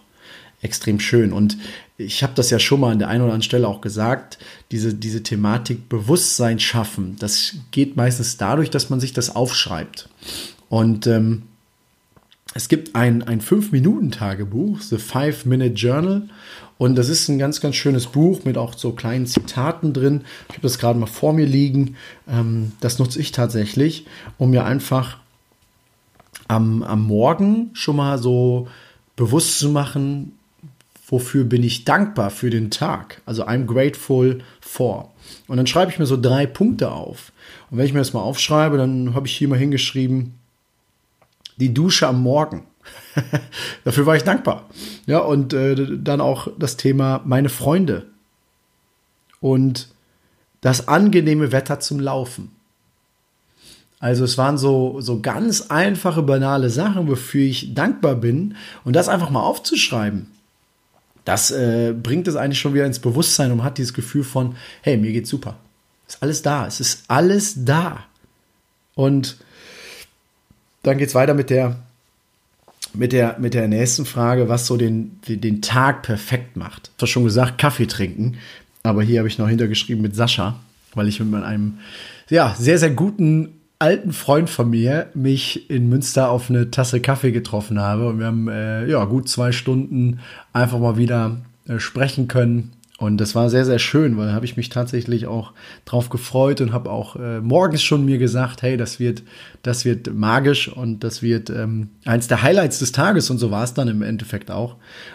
extrem 0.61 1.01
schön. 1.01 1.33
Und 1.33 1.57
ich 1.97 2.23
habe 2.23 2.35
das 2.35 2.51
ja 2.51 2.59
schon 2.59 2.81
mal 2.81 2.93
an 2.93 2.99
der 2.99 3.09
einen 3.09 3.23
oder 3.23 3.33
anderen 3.33 3.43
Stelle 3.43 3.67
auch 3.69 3.81
gesagt, 3.81 4.39
diese, 4.71 4.93
diese 4.93 5.23
Thematik 5.23 5.89
Bewusstsein 5.89 6.61
schaffen, 6.61 7.17
das 7.19 7.55
geht 7.71 7.97
meistens 7.97 8.37
dadurch, 8.37 8.69
dass 8.69 8.91
man 8.91 9.01
sich 9.01 9.15
das 9.15 9.35
aufschreibt. 9.35 10.11
Und 10.69 11.07
ähm, 11.07 11.45
es 12.53 12.69
gibt 12.69 12.95
ein, 12.95 13.23
ein 13.23 13.41
5-Minuten-Tagebuch, 13.41 14.83
The 14.83 14.99
Five-Minute 14.99 15.73
Journal. 15.75 16.29
Und 16.79 16.95
das 16.95 17.09
ist 17.09 17.29
ein 17.29 17.39
ganz, 17.39 17.61
ganz 17.61 17.75
schönes 17.75 18.07
Buch 18.07 18.45
mit 18.45 18.57
auch 18.57 18.79
so 18.79 18.93
kleinen 18.93 19.27
Zitaten 19.27 19.93
drin. 19.93 20.23
Ich 20.49 20.55
habe 20.55 20.63
das 20.63 20.79
gerade 20.79 20.99
mal 20.99 21.07
vor 21.07 21.33
mir 21.33 21.47
liegen. 21.47 21.97
Ähm, 22.29 22.73
das 22.81 22.99
nutze 22.99 23.21
ich 23.21 23.33
tatsächlich, 23.33 24.07
um 24.39 24.51
mir 24.51 24.65
einfach 24.65 25.19
am, 26.47 26.83
am 26.85 27.03
Morgen 27.03 27.71
schon 27.75 27.97
mal 27.97 28.19
so 28.19 28.69
bewusst 29.17 29.59
zu 29.59 29.71
machen, 29.71 30.33
wofür 31.09 31.45
bin 31.45 31.63
ich 31.63 31.85
dankbar 31.85 32.31
für 32.31 32.51
den 32.51 32.71
Tag. 32.71 33.23
Also 33.27 33.45
I'm 33.47 33.67
grateful 33.67 34.41
for. 34.61 35.11
Und 35.49 35.57
dann 35.57 35.67
schreibe 35.67 35.91
ich 35.91 35.99
mir 35.99 36.07
so 36.07 36.21
drei 36.21 36.47
Punkte 36.47 36.93
auf. 36.93 37.33
Und 37.71 37.79
wenn 37.79 37.87
ich 37.87 37.93
mir 37.93 37.99
das 37.99 38.13
mal 38.13 38.21
aufschreibe, 38.21 38.77
dann 38.77 39.15
habe 39.15 39.27
ich 39.27 39.37
hier 39.37 39.49
mal 39.49 39.59
hingeschrieben, 39.59 40.35
die 41.57 41.75
Dusche 41.75 42.07
am 42.07 42.23
Morgen. 42.23 42.65
Dafür 43.85 44.07
war 44.07 44.17
ich 44.17 44.25
dankbar. 44.25 44.69
Ja, 45.07 45.19
und 45.19 45.53
äh, 45.53 45.99
dann 45.99 46.21
auch 46.21 46.49
das 46.59 46.77
Thema 46.77 47.23
meine 47.25 47.49
Freunde 47.49 48.07
und 49.41 49.89
das 50.61 50.89
angenehme 50.89 51.53
Wetter 51.53 51.81
zum 51.81 52.01
Laufen. 52.01 52.51
Also 54.01 54.25
es 54.25 54.39
waren 54.39 54.59
so, 54.59 55.01
so 55.01 55.21
ganz 55.21 55.63
einfache, 55.71 56.23
banale 56.23 56.71
Sachen, 56.71 57.09
wofür 57.09 57.45
ich 57.45 57.75
dankbar 57.75 58.15
bin. 58.15 58.55
Und 58.85 58.95
das 58.95 59.09
einfach 59.09 59.31
mal 59.31 59.43
aufzuschreiben, 59.43 60.29
das 61.25 61.51
äh, 61.51 61.93
bringt 61.93 62.29
es 62.29 62.37
eigentlich 62.37 62.61
schon 62.61 62.75
wieder 62.75 62.87
ins 62.87 63.01
Bewusstsein 63.01 63.53
und 63.53 63.65
hat 63.65 63.79
dieses 63.79 63.93
Gefühl 63.93 64.25
von, 64.25 64.57
hey, 64.83 64.97
mir 64.97 65.13
geht's 65.13 65.29
super. 65.29 65.57
Ist 66.07 66.23
alles 66.23 66.43
da. 66.43 66.67
Es 66.67 66.81
ist 66.81 67.05
alles 67.09 67.65
da. 67.65 68.05
Und 68.95 69.37
dann 70.83 70.97
geht 70.97 71.09
es 71.09 71.15
weiter 71.15 71.35
mit 71.35 71.51
der 71.51 71.77
mit 72.95 73.13
der, 73.13 73.37
mit 73.39 73.55
der 73.55 73.69
nächsten 73.69 74.05
Frage, 74.05 74.49
was 74.49 74.67
so 74.67 74.77
den, 74.77 75.21
den 75.27 75.63
Tag 75.63 76.03
perfekt 76.03 76.57
macht. 76.57 76.91
Ich 76.97 77.03
habe 77.03 77.07
schon 77.07 77.25
gesagt, 77.25 77.59
Kaffee 77.59 77.87
trinken, 77.87 78.37
aber 78.83 79.03
hier 79.03 79.19
habe 79.21 79.29
ich 79.29 79.39
noch 79.39 79.49
hintergeschrieben 79.49 80.03
mit 80.03 80.17
Sascha, 80.17 80.59
weil 80.95 81.09
ich 81.09 81.21
mit 81.21 81.43
einem 81.43 81.79
ja, 82.29 82.55
sehr, 82.59 82.79
sehr 82.79 82.91
guten 82.91 83.51
alten 83.79 84.13
Freund 84.13 84.51
von 84.51 84.71
mir 84.71 85.07
mich 85.15 85.71
in 85.71 85.89
Münster 85.89 86.31
auf 86.31 86.51
eine 86.51 86.71
Tasse 86.71 87.01
Kaffee 87.01 87.31
getroffen 87.31 87.79
habe 87.79 88.09
und 88.09 88.19
wir 88.19 88.27
haben 88.27 88.49
äh, 88.49 88.87
ja 88.87 89.05
gut 89.05 89.29
zwei 89.29 89.53
Stunden 89.53 90.19
einfach 90.53 90.81
mal 90.81 90.97
wieder 90.97 91.37
äh, 91.69 91.79
sprechen 91.79 92.27
können 92.27 92.73
und 92.99 93.19
das 93.19 93.37
war 93.37 93.49
sehr, 93.49 93.65
sehr 93.65 93.79
schön, 93.79 94.19
weil 94.19 94.27
da 94.27 94.33
habe 94.33 94.45
ich 94.45 94.57
mich 94.57 94.71
tatsächlich 94.71 95.29
auch 95.29 95.53
drauf 95.85 96.09
gefreut 96.09 96.61
und 96.61 96.73
habe 96.73 96.91
auch 96.91 97.15
äh, 97.15 97.41
morgens 97.41 97.81
schon 97.81 98.05
mir 98.05 98.19
gesagt, 98.19 98.63
hey, 98.63 98.77
das 98.77 98.99
wird, 98.99 99.23
das 99.63 99.85
wird 99.85 100.13
magisch 100.13 100.67
und 100.67 101.05
das 101.05 101.23
wird 101.23 101.49
ähm, 101.49 101.91
eins 102.05 102.27
der 102.27 102.43
Highlights 102.43 102.81
des 102.81 102.91
Tages 102.91 103.31
und 103.31 103.39
so 103.39 103.53
war 103.53 103.63
es 103.63 103.73
dann 103.73 103.87
im 103.87 104.03
Endeffekt 104.03 104.51
auch. 104.51 104.75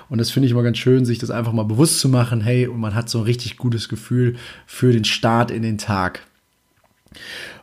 Und 0.10 0.20
das 0.20 0.32
finde 0.32 0.46
ich 0.46 0.54
immer 0.54 0.64
ganz 0.64 0.78
schön, 0.78 1.04
sich 1.04 1.20
das 1.20 1.30
einfach 1.30 1.52
mal 1.52 1.66
bewusst 1.66 2.00
zu 2.00 2.08
machen, 2.08 2.40
hey, 2.40 2.68
und 2.68 2.80
man 2.80 2.96
hat 2.96 3.10
so 3.10 3.18
ein 3.18 3.26
richtig 3.26 3.58
gutes 3.58 3.90
Gefühl 3.90 4.38
für 4.66 4.94
den 4.94 5.04
Start 5.04 5.52
in 5.52 5.62
den 5.62 5.78
Tag. 5.78 6.22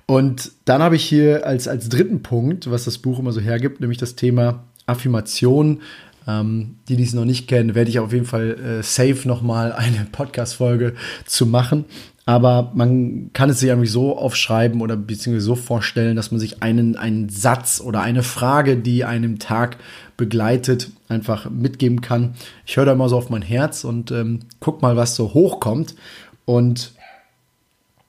Und 0.04 0.52
dann 0.66 0.82
habe 0.82 0.96
ich 0.96 1.04
hier 1.04 1.46
als, 1.46 1.66
als 1.66 1.88
dritten 1.88 2.22
Punkt, 2.22 2.70
was 2.70 2.84
das 2.84 2.98
Buch 2.98 3.18
immer 3.20 3.32
so 3.32 3.40
hergibt, 3.40 3.80
nämlich 3.80 3.96
das 3.96 4.16
Thema 4.16 4.64
Affirmation 4.84 5.80
ähm, 6.26 6.76
die, 6.88 6.96
die 6.96 7.02
es 7.02 7.14
noch 7.14 7.24
nicht 7.24 7.48
kennen, 7.48 7.74
werde 7.74 7.90
ich 7.90 7.98
auf 7.98 8.12
jeden 8.12 8.26
Fall 8.26 8.80
äh, 8.80 8.82
safe 8.82 9.26
nochmal 9.26 9.72
eine 9.72 10.06
Podcast-Folge 10.12 10.94
zu 11.26 11.46
machen. 11.46 11.84
Aber 12.26 12.70
man 12.74 13.30
kann 13.32 13.50
es 13.50 13.60
sich 13.60 13.72
eigentlich 13.72 13.90
so 13.90 14.16
aufschreiben 14.16 14.82
oder 14.82 14.96
beziehungsweise 14.96 15.46
so 15.46 15.56
vorstellen, 15.56 16.14
dass 16.14 16.30
man 16.30 16.38
sich 16.38 16.62
einen, 16.62 16.96
einen 16.96 17.28
Satz 17.28 17.82
oder 17.84 18.02
eine 18.02 18.22
Frage, 18.22 18.76
die 18.76 19.04
einem 19.04 19.38
Tag 19.38 19.78
begleitet, 20.16 20.90
einfach 21.08 21.50
mitgeben 21.50 22.02
kann. 22.02 22.34
Ich 22.66 22.76
höre 22.76 22.84
da 22.84 22.92
immer 22.92 23.08
so 23.08 23.16
auf 23.16 23.30
mein 23.30 23.42
Herz 23.42 23.84
und 23.84 24.12
ähm, 24.12 24.40
guck 24.60 24.80
mal, 24.82 24.96
was 24.96 25.16
so 25.16 25.34
hochkommt. 25.34 25.96
Und 26.44 26.92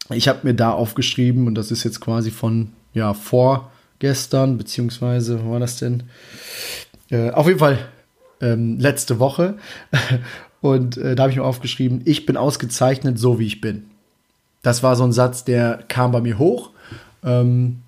ich 0.09 0.27
habe 0.27 0.39
mir 0.43 0.53
da 0.53 0.71
aufgeschrieben, 0.71 1.47
und 1.47 1.55
das 1.55 1.71
ist 1.71 1.83
jetzt 1.83 2.01
quasi 2.01 2.31
von 2.31 2.73
ja, 2.93 3.13
vorgestern, 3.13 4.57
beziehungsweise, 4.57 5.43
wo 5.45 5.53
war 5.53 5.59
das 5.59 5.77
denn? 5.77 6.03
Äh, 7.09 7.31
auf 7.31 7.47
jeden 7.47 7.59
Fall 7.59 7.79
ähm, 8.41 8.79
letzte 8.79 9.19
Woche. 9.19 9.55
Und 10.61 10.97
äh, 10.97 11.15
da 11.15 11.23
habe 11.23 11.31
ich 11.31 11.37
mir 11.37 11.43
aufgeschrieben, 11.43 12.01
ich 12.05 12.25
bin 12.25 12.37
ausgezeichnet, 12.37 13.17
so 13.17 13.39
wie 13.39 13.47
ich 13.47 13.61
bin. 13.61 13.85
Das 14.61 14.83
war 14.83 14.95
so 14.95 15.03
ein 15.03 15.11
Satz, 15.11 15.43
der 15.43 15.83
kam 15.87 16.11
bei 16.11 16.21
mir 16.21 16.37
hoch. 16.37 16.69
Ähm, 17.23 17.81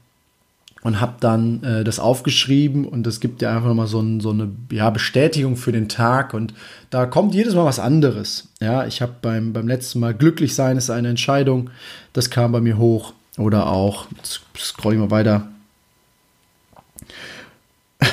und 0.83 0.99
habe 0.99 1.13
dann 1.21 1.63
äh, 1.63 1.83
das 1.83 1.99
aufgeschrieben 1.99 2.85
und 2.85 3.03
das 3.07 3.21
gibt 3.21 3.41
ja 3.41 3.55
einfach 3.55 3.69
nochmal 3.69 3.87
so, 3.87 4.01
ein, 4.01 4.19
so 4.19 4.31
eine 4.31 4.51
ja, 4.69 4.89
Bestätigung 4.89 5.55
für 5.55 5.71
den 5.71 5.87
Tag 5.87 6.33
und 6.33 6.53
da 6.89 7.05
kommt 7.05 7.33
jedes 7.33 7.55
Mal 7.55 7.63
was 7.63 7.79
anderes. 7.79 8.49
Ja, 8.59 8.85
ich 8.85 9.01
habe 9.01 9.13
beim, 9.21 9.53
beim 9.53 9.67
letzten 9.67 9.99
Mal 9.99 10.13
glücklich 10.13 10.55
sein 10.55 10.77
ist 10.77 10.89
eine 10.89 11.07
Entscheidung, 11.07 11.69
das 12.11 12.29
kam 12.29 12.51
bei 12.51 12.59
mir 12.59 12.77
hoch 12.77 13.13
oder 13.37 13.67
auch, 13.67 14.07
scroll 14.57 14.93
ich 14.93 14.99
mal 14.99 15.09
weiter. 15.09 15.47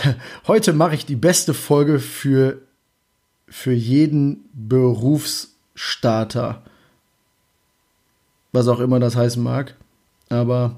Heute 0.47 0.73
mache 0.73 0.95
ich 0.95 1.07
die 1.07 1.17
beste 1.17 1.55
Folge 1.55 1.99
für, 1.99 2.61
für 3.49 3.73
jeden 3.73 4.49
Berufsstarter. 4.53 6.63
Was 8.53 8.69
auch 8.69 8.81
immer 8.81 9.01
das 9.01 9.17
heißen 9.17 9.43
mag. 9.43 9.77
Aber 10.29 10.77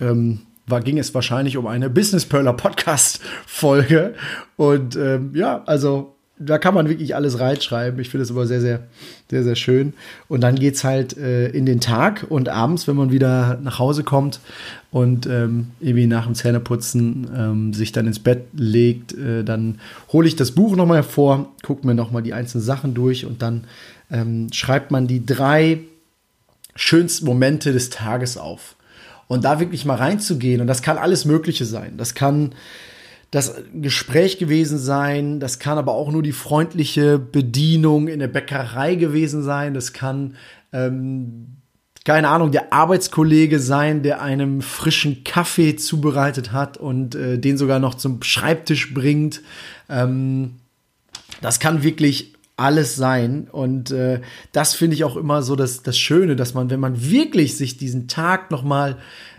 ähm, 0.00 0.40
war, 0.66 0.80
ging 0.80 0.98
es 0.98 1.14
wahrscheinlich 1.14 1.56
um 1.56 1.66
eine 1.66 1.90
Business 1.90 2.26
Perler 2.26 2.54
Podcast 2.54 3.20
Folge. 3.46 4.14
Und 4.56 4.96
ähm, 4.96 5.32
ja, 5.34 5.62
also 5.64 6.13
da 6.38 6.58
kann 6.58 6.74
man 6.74 6.88
wirklich 6.88 7.14
alles 7.14 7.38
reinschreiben. 7.38 8.00
Ich 8.00 8.08
finde 8.08 8.24
es 8.24 8.30
aber 8.30 8.46
sehr, 8.46 8.60
sehr, 8.60 8.80
sehr, 9.30 9.44
sehr 9.44 9.54
schön. 9.54 9.92
Und 10.28 10.40
dann 10.40 10.56
geht 10.56 10.74
es 10.74 10.82
halt 10.82 11.16
äh, 11.16 11.48
in 11.48 11.64
den 11.64 11.80
Tag 11.80 12.26
und 12.28 12.48
abends, 12.48 12.88
wenn 12.88 12.96
man 12.96 13.12
wieder 13.12 13.58
nach 13.62 13.78
Hause 13.78 14.02
kommt 14.02 14.40
und 14.90 15.26
ähm, 15.26 15.68
irgendwie 15.80 16.06
nach 16.06 16.26
dem 16.26 16.34
Zähneputzen 16.34 17.30
ähm, 17.36 17.72
sich 17.72 17.92
dann 17.92 18.08
ins 18.08 18.18
Bett 18.18 18.46
legt, 18.52 19.12
äh, 19.16 19.44
dann 19.44 19.78
hole 20.12 20.26
ich 20.26 20.34
das 20.34 20.52
Buch 20.52 20.74
nochmal 20.74 20.98
hervor, 20.98 21.52
gucke 21.62 21.86
mir 21.86 21.94
nochmal 21.94 22.22
die 22.22 22.34
einzelnen 22.34 22.64
Sachen 22.64 22.94
durch 22.94 23.24
und 23.26 23.40
dann 23.40 23.64
ähm, 24.10 24.48
schreibt 24.52 24.90
man 24.90 25.06
die 25.06 25.24
drei 25.24 25.78
schönsten 26.74 27.26
Momente 27.26 27.72
des 27.72 27.90
Tages 27.90 28.36
auf 28.36 28.74
und 29.28 29.44
da 29.44 29.60
wirklich 29.60 29.84
mal 29.84 29.96
reinzugehen. 29.96 30.60
Und 30.60 30.66
das 30.66 30.82
kann 30.82 30.98
alles 30.98 31.24
Mögliche 31.24 31.64
sein. 31.64 31.96
Das 31.96 32.14
kann 32.14 32.54
das 33.34 33.56
Gespräch 33.74 34.38
gewesen 34.38 34.78
sein, 34.78 35.40
das 35.40 35.58
kann 35.58 35.76
aber 35.76 35.94
auch 35.94 36.12
nur 36.12 36.22
die 36.22 36.30
freundliche 36.30 37.18
Bedienung 37.18 38.06
in 38.06 38.20
der 38.20 38.28
Bäckerei 38.28 38.94
gewesen 38.94 39.42
sein, 39.42 39.74
das 39.74 39.92
kann, 39.92 40.36
ähm, 40.72 41.56
keine 42.04 42.28
Ahnung, 42.28 42.52
der 42.52 42.72
Arbeitskollege 42.72 43.58
sein, 43.58 44.04
der 44.04 44.22
einem 44.22 44.62
frischen 44.62 45.24
Kaffee 45.24 45.74
zubereitet 45.74 46.52
hat 46.52 46.76
und 46.76 47.16
äh, 47.16 47.36
den 47.36 47.58
sogar 47.58 47.80
noch 47.80 47.96
zum 47.96 48.22
Schreibtisch 48.22 48.94
bringt. 48.94 49.42
Ähm, 49.88 50.52
das 51.40 51.58
kann 51.58 51.82
wirklich 51.82 52.34
alles 52.56 52.94
sein. 52.94 53.48
Und 53.50 53.90
äh, 53.90 54.20
das 54.52 54.74
finde 54.74 54.94
ich 54.94 55.02
auch 55.02 55.16
immer 55.16 55.42
so 55.42 55.56
das, 55.56 55.82
das 55.82 55.98
Schöne, 55.98 56.36
dass 56.36 56.54
man, 56.54 56.70
wenn 56.70 56.78
man 56.78 57.10
wirklich 57.10 57.56
sich 57.56 57.78
diesen 57.78 58.06
Tag 58.06 58.52
nochmal 58.52 58.96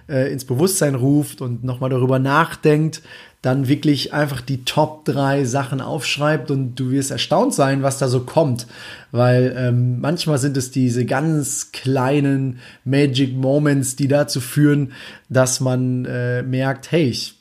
äh, 0.09 0.33
ins 0.33 0.43
Bewusstsein 0.43 0.95
ruft 0.95 1.39
und 1.39 1.63
nochmal 1.63 1.91
darüber 1.91 2.19
nachdenkt, 2.19 3.01
dann 3.45 3.67
wirklich 3.67 4.11
einfach 4.11 4.41
die 4.41 4.65
Top 4.65 5.05
drei 5.05 5.45
Sachen 5.45 5.79
aufschreibt 5.79 6.49
und 6.49 6.73
du 6.75 6.89
wirst 6.89 7.11
erstaunt 7.11 7.53
sein, 7.53 7.83
was 7.83 7.99
da 7.99 8.07
so 8.07 8.21
kommt. 8.21 8.65
Weil 9.11 9.53
ähm, 9.55 9.99
manchmal 9.99 10.39
sind 10.39 10.57
es 10.57 10.71
diese 10.71 11.05
ganz 11.05 11.71
kleinen 11.71 12.57
Magic 12.85 13.35
Moments, 13.35 13.95
die 13.95 14.07
dazu 14.07 14.41
führen, 14.41 14.93
dass 15.29 15.59
man 15.59 16.05
äh, 16.05 16.41
merkt, 16.41 16.91
hey, 16.91 17.03
ich, 17.03 17.35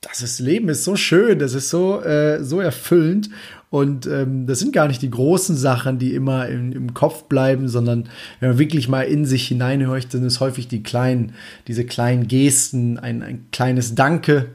das 0.00 0.22
ist, 0.22 0.40
Leben 0.40 0.70
ist 0.70 0.84
so 0.84 0.96
schön, 0.96 1.38
das 1.38 1.52
ist 1.52 1.68
so, 1.68 2.02
äh, 2.02 2.42
so 2.42 2.60
erfüllend 2.60 3.28
und 3.68 4.06
ähm, 4.06 4.46
das 4.46 4.58
sind 4.58 4.72
gar 4.72 4.88
nicht 4.88 5.02
die 5.02 5.10
großen 5.10 5.56
Sachen, 5.56 5.98
die 5.98 6.14
immer 6.14 6.48
im, 6.48 6.72
im, 6.72 6.94
Kopf 6.94 7.24
bleiben, 7.24 7.68
sondern 7.68 8.08
wenn 8.40 8.50
man 8.50 8.58
wirklich 8.58 8.88
mal 8.88 9.02
in 9.02 9.26
sich 9.26 9.48
hineinhört, 9.48 10.12
sind 10.12 10.24
es 10.24 10.40
häufig 10.40 10.68
die 10.68 10.82
kleinen, 10.82 11.34
diese 11.68 11.84
kleinen 11.84 12.26
Gesten, 12.26 12.98
ein, 12.98 13.22
ein 13.22 13.46
kleines 13.50 13.94
Danke. 13.94 14.48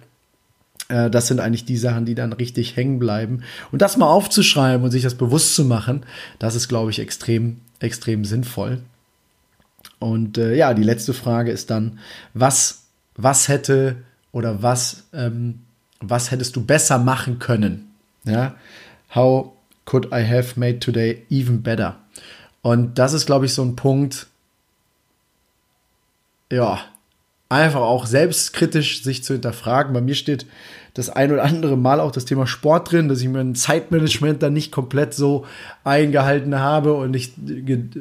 Äh, 0.90 1.10
das 1.10 1.28
sind 1.28 1.40
eigentlich 1.40 1.66
die 1.66 1.78
Sachen, 1.78 2.06
die 2.06 2.16
dann 2.16 2.34
richtig 2.34 2.76
hängen 2.76 3.00
bleiben. 3.00 3.44
Und 3.72 3.82
das 3.82 3.98
mal 3.98 4.10
aufzuschreiben 4.10 4.84
und 4.84 4.92
sich 4.92 5.04
das 5.04 5.16
bewusst 5.16 5.56
zu 5.56 5.66
machen, 5.66 6.06
das 6.40 6.56
ist, 6.56 6.68
glaube 6.68 6.92
ich, 6.92 7.00
extrem, 7.00 7.58
extrem 7.80 8.26
sinnvoll. 8.26 8.82
Und 10.00 10.38
äh, 10.38 10.56
ja, 10.56 10.74
die 10.74 10.84
letzte 10.84 11.14
Frage 11.14 11.52
ist 11.52 11.70
dann, 11.70 12.00
was, 12.34 12.84
was 13.16 13.48
hätte 13.48 13.98
oder 14.32 14.62
was, 14.62 15.06
ähm, 15.14 15.60
was 16.00 16.32
hättest 16.32 16.56
du 16.56 16.64
besser 16.64 17.00
machen 17.00 17.40
können? 17.40 17.92
Ja, 18.24 18.56
How 19.16 19.54
could 19.86 20.08
I 20.12 20.24
have 20.24 20.60
made 20.60 20.80
today 20.80 21.26
even 21.30 21.64
better? 21.64 21.98
Und 22.62 23.00
das 23.00 23.14
ist, 23.14 23.26
glaube 23.26 23.46
ich, 23.46 23.54
so 23.54 23.64
ein 23.64 23.76
Punkt, 23.76 24.28
ja, 26.52 26.82
einfach 27.50 27.82
auch 27.82 28.06
selbstkritisch 28.06 29.04
sich 29.04 29.24
zu 29.24 29.34
hinterfragen. 29.34 29.94
Bei 29.94 30.02
mir 30.02 30.16
steht 30.16 30.46
das 30.94 31.10
ein 31.10 31.32
oder 31.32 31.44
andere 31.44 31.78
Mal 31.78 32.00
auch 32.00 32.12
das 32.12 32.26
Thema 32.26 32.48
Sport 32.48 32.92
drin, 32.92 33.08
dass 33.08 33.22
ich 33.22 33.30
mein 33.30 33.54
Zeitmanagement 33.54 34.42
dann 34.42 34.54
nicht 34.54 34.72
komplett 34.72 35.14
so 35.14 35.46
eingehalten 35.84 36.60
habe 36.60 36.94
und 36.94 37.16
ich 37.16 37.34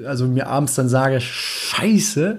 also 0.06 0.26
mir 0.26 0.48
abends 0.48 0.74
dann 0.74 0.88
sage, 0.88 1.20
scheiße, 1.20 2.38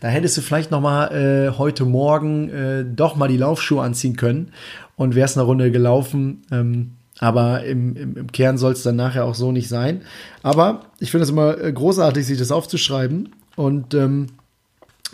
da 0.00 0.08
hättest 0.08 0.36
du 0.36 0.42
vielleicht 0.42 0.70
noch 0.70 0.80
mal 0.80 1.08
äh, 1.08 1.58
heute 1.58 1.84
Morgen 1.84 2.50
äh, 2.50 2.84
doch 2.84 3.16
mal 3.16 3.28
die 3.28 3.36
Laufschuhe 3.36 3.82
anziehen 3.82 4.16
können 4.16 4.52
und 4.94 5.16
wärst 5.16 5.36
eine 5.36 5.44
Runde 5.44 5.72
gelaufen. 5.72 6.42
Ähm, 6.52 6.92
aber 7.18 7.64
im, 7.64 7.96
im, 7.96 8.16
im 8.16 8.30
Kern 8.30 8.58
soll 8.58 8.72
es 8.72 8.82
dann 8.82 8.96
nachher 8.96 9.24
auch 9.24 9.34
so 9.34 9.50
nicht 9.50 9.68
sein. 9.68 10.02
Aber 10.42 10.82
ich 11.00 11.10
finde 11.10 11.24
es 11.24 11.30
immer 11.30 11.58
äh, 11.58 11.72
großartig, 11.72 12.26
sich 12.26 12.38
das 12.38 12.52
aufzuschreiben. 12.52 13.30
Und 13.56 13.94
ähm, 13.94 14.26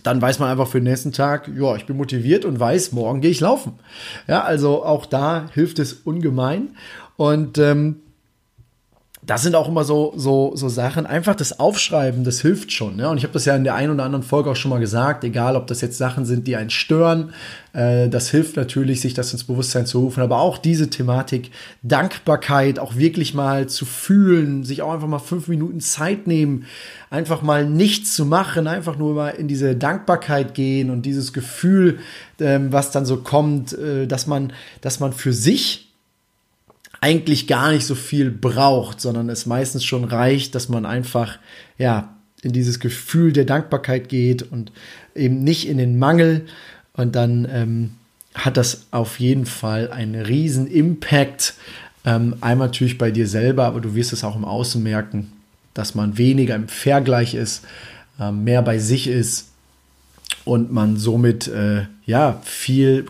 dann 0.03 0.21
weiß 0.21 0.39
man 0.39 0.51
einfach 0.51 0.69
für 0.69 0.79
den 0.79 0.91
nächsten 0.91 1.13
Tag, 1.13 1.51
ja, 1.55 1.77
ich 1.77 1.87
bin 1.87 1.97
motiviert 1.97 2.45
und 2.45 2.59
weiß, 2.59 2.93
morgen 2.93 3.21
gehe 3.21 3.31
ich 3.31 3.41
laufen. 3.41 3.75
Ja, 4.27 4.43
also 4.43 4.85
auch 4.85 5.07
da 5.07 5.47
hilft 5.53 5.79
es 5.79 5.93
ungemein. 5.93 6.77
Und 7.17 7.59
ähm, 7.59 8.01
das 9.25 9.43
sind 9.43 9.55
auch 9.55 9.69
immer 9.69 9.85
so, 9.85 10.13
so, 10.17 10.51
so 10.57 10.69
Sachen. 10.69 11.07
Einfach 11.07 11.37
das 11.37 11.61
Aufschreiben, 11.61 12.25
das 12.25 12.41
hilft 12.41 12.73
schon. 12.73 12.99
Ja? 12.99 13.09
Und 13.09 13.19
ich 13.19 13.23
habe 13.23 13.33
das 13.33 13.45
ja 13.45 13.55
in 13.55 13.63
der 13.63 13.77
einen 13.77 13.93
oder 13.93 14.03
anderen 14.03 14.25
Folge 14.25 14.51
auch 14.51 14.57
schon 14.57 14.71
mal 14.71 14.81
gesagt, 14.81 15.23
egal 15.23 15.55
ob 15.55 15.69
das 15.69 15.81
jetzt 15.81 15.97
Sachen 15.97 16.25
sind, 16.25 16.49
die 16.49 16.57
einen 16.57 16.71
stören, 16.71 17.33
äh, 17.73 18.09
das 18.09 18.31
hilft 18.31 18.57
natürlich, 18.57 19.01
sich 19.01 19.15
das 19.15 19.33
ins 19.33 19.45
Bewusstsein 19.45 19.87
zu 19.87 20.01
rufen. 20.01 20.25
Aber 20.25 20.41
auch 20.41 20.59
diese 20.59 20.91
Thematik, 20.91 21.53
Dankbarkeit, 21.83 22.81
auch 22.81 22.97
wirklich 22.97 23.33
mal 23.33 23.69
zu 23.69 23.85
fühlen, 23.85 24.65
sich 24.65 24.83
auch 24.83 24.93
einfach 24.93 25.07
mal 25.07 25.21
fünf 25.21 25.47
Minuten 25.47 25.79
Zeit 25.79 26.27
nehmen, 26.27 26.67
einfach 27.09 27.43
mal 27.43 27.65
nichts 27.65 28.15
zu 28.15 28.27
machen, 28.27 28.67
einfach 28.67 28.99
nur 28.99 29.15
mal 29.15 29.29
in 29.29 29.47
diese 29.47 29.77
Dankbarkeit 29.77 30.53
gehen 30.55 30.91
und 30.91 31.03
dieses 31.03 31.33
Gefühl, 31.33 32.01
ähm, 32.41 32.73
was 32.73 32.91
dann 32.91 33.07
so 33.07 33.19
kommt, 33.19 33.73
äh, 33.73 34.09
dass 34.09 34.27
man, 34.27 34.53
dass 34.81 34.99
man 34.99 35.13
für 35.13 35.33
sich 35.33 35.92
eigentlich 37.03 37.49
gar 37.49 37.73
nicht 37.73 37.85
so 37.85 37.97
viel 37.97 38.31
braucht, 38.31 39.01
sondern 39.01 39.29
es 39.29 39.45
meistens 39.45 39.85
schon 39.85 40.05
reicht, 40.05 40.55
dass 40.55 40.69
man 40.69 40.87
einfach, 40.87 41.39
ja, 41.77 42.17
in 42.43 42.53
dieses 42.53 42.79
Gefühl 42.79 43.33
der 43.33 43.45
Dankbarkeit 43.45 44.09
geht 44.09 44.43
und 44.43 44.71
eben 45.15 45.43
nicht 45.43 45.69
in 45.69 45.79
den 45.79 45.99
Mangel. 45.99 46.47
Und 46.93 47.17
dann 47.17 47.47
ähm, 47.51 47.91
hat 48.35 48.57
das 48.57 48.87
auf 48.93 49.19
jeden 49.19 49.47
Fall 49.47 49.91
einen 49.91 50.15
riesen 50.15 50.69
Impact. 50.69 51.55
Ähm, 52.05 52.37
einmal 52.41 52.69
natürlich 52.69 52.99
bei 52.99 53.11
dir 53.11 53.27
selber, 53.27 53.65
aber 53.67 53.81
du 53.81 53.97
wirst 53.97 54.13
es 54.13 54.23
auch 54.23 54.37
im 54.37 54.45
Außen 54.45 54.81
merken, 54.81 55.33
dass 55.75 55.97
man 55.97 56.19
weniger 56.19 56.55
im 56.55 56.69
Vergleich 56.69 57.35
ist, 57.35 57.65
äh, 58.21 58.31
mehr 58.31 58.63
bei 58.63 58.79
sich 58.79 59.09
ist 59.09 59.52
und 60.45 60.73
man 60.73 60.97
somit 60.97 61.49
äh, 61.49 61.87
ja 62.05 62.41
viel, 62.43 63.07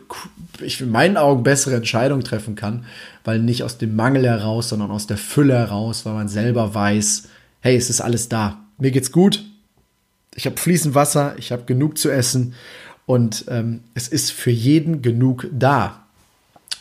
ich 0.61 0.81
in 0.81 0.91
meinen 0.91 1.17
Augen 1.17 1.43
bessere 1.43 1.77
Entscheidungen 1.77 2.25
treffen 2.25 2.55
kann, 2.55 2.85
weil 3.25 3.39
nicht 3.39 3.63
aus 3.63 3.79
dem 3.79 3.97
Mangel 3.97 4.25
heraus, 4.25 4.69
sondern 4.69 4.91
aus 4.91 5.07
der 5.07 5.17
Fülle 5.17 5.55
heraus, 5.55 6.05
weil 6.05 6.15
man 6.15 6.29
selber 6.29 6.75
weiß, 6.75 7.29
hey, 7.61 7.77
es 7.77 7.91
ist 7.91 8.01
alles 8.01 8.29
da, 8.29 8.61
mir 8.79 8.91
geht's 8.91 9.13
gut, 9.13 9.45
ich 10.35 10.47
habe 10.47 10.57
fließend 10.57 10.95
Wasser, 10.95 11.35
ich 11.39 11.53
habe 11.53 11.65
genug 11.65 11.99
zu 11.99 12.11
essen. 12.11 12.55
Und 13.07 13.45
ähm, 13.49 13.81
es 13.95 14.09
ist 14.09 14.31
für 14.31 14.51
jeden 14.51 15.03
genug 15.03 15.47
da. 15.53 16.02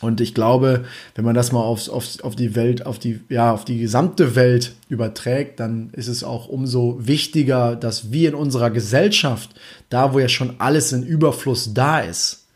Und 0.02 0.20
ich 0.20 0.34
glaube, 0.34 0.84
wenn 1.14 1.24
man 1.24 1.36
das 1.36 1.52
mal 1.52 1.60
aufs, 1.60 1.88
aufs, 1.88 2.20
auf 2.20 2.34
die 2.34 2.56
Welt, 2.56 2.84
auf 2.84 2.98
die, 2.98 3.20
ja, 3.28 3.52
auf 3.52 3.64
die 3.64 3.78
gesamte 3.78 4.34
Welt 4.34 4.72
überträgt, 4.88 5.60
dann 5.60 5.90
ist 5.92 6.08
es 6.08 6.24
auch 6.24 6.48
umso 6.48 6.98
wichtiger, 7.00 7.76
dass 7.76 8.10
wir 8.10 8.30
in 8.30 8.34
unserer 8.34 8.70
Gesellschaft, 8.70 9.50
da 9.90 10.12
wo 10.12 10.18
ja 10.18 10.28
schon 10.28 10.56
alles 10.58 10.92
in 10.92 11.04
Überfluss 11.04 11.72
da 11.72 12.00
ist, 12.00 12.46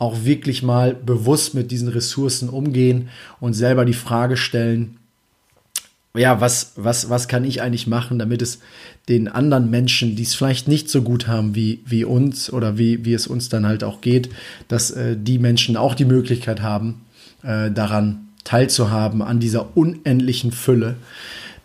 auch 0.00 0.24
wirklich 0.24 0.64
mal 0.64 0.92
bewusst 0.92 1.54
mit 1.54 1.70
diesen 1.70 1.88
Ressourcen 1.88 2.48
umgehen 2.48 3.08
und 3.40 3.54
selber 3.54 3.84
die 3.84 3.94
Frage 3.94 4.36
stellen, 4.36 4.97
ja, 6.16 6.40
was, 6.40 6.72
was, 6.76 7.10
was 7.10 7.28
kann 7.28 7.44
ich 7.44 7.62
eigentlich 7.62 7.86
machen, 7.86 8.18
damit 8.18 8.42
es 8.42 8.60
den 9.08 9.28
anderen 9.28 9.70
Menschen, 9.70 10.16
die 10.16 10.22
es 10.22 10.34
vielleicht 10.34 10.68
nicht 10.68 10.88
so 10.88 11.02
gut 11.02 11.26
haben 11.26 11.54
wie, 11.54 11.80
wie 11.86 12.04
uns 12.04 12.52
oder 12.52 12.78
wie, 12.78 13.04
wie 13.04 13.14
es 13.14 13.26
uns 13.26 13.48
dann 13.48 13.66
halt 13.66 13.84
auch 13.84 14.00
geht, 14.00 14.30
dass 14.68 14.90
äh, 14.90 15.16
die 15.18 15.38
Menschen 15.38 15.76
auch 15.76 15.94
die 15.94 16.04
Möglichkeit 16.04 16.62
haben, 16.62 17.02
äh, 17.42 17.70
daran 17.70 18.28
teilzuhaben, 18.44 19.22
an 19.22 19.40
dieser 19.40 19.76
unendlichen 19.76 20.52
Fülle, 20.52 20.96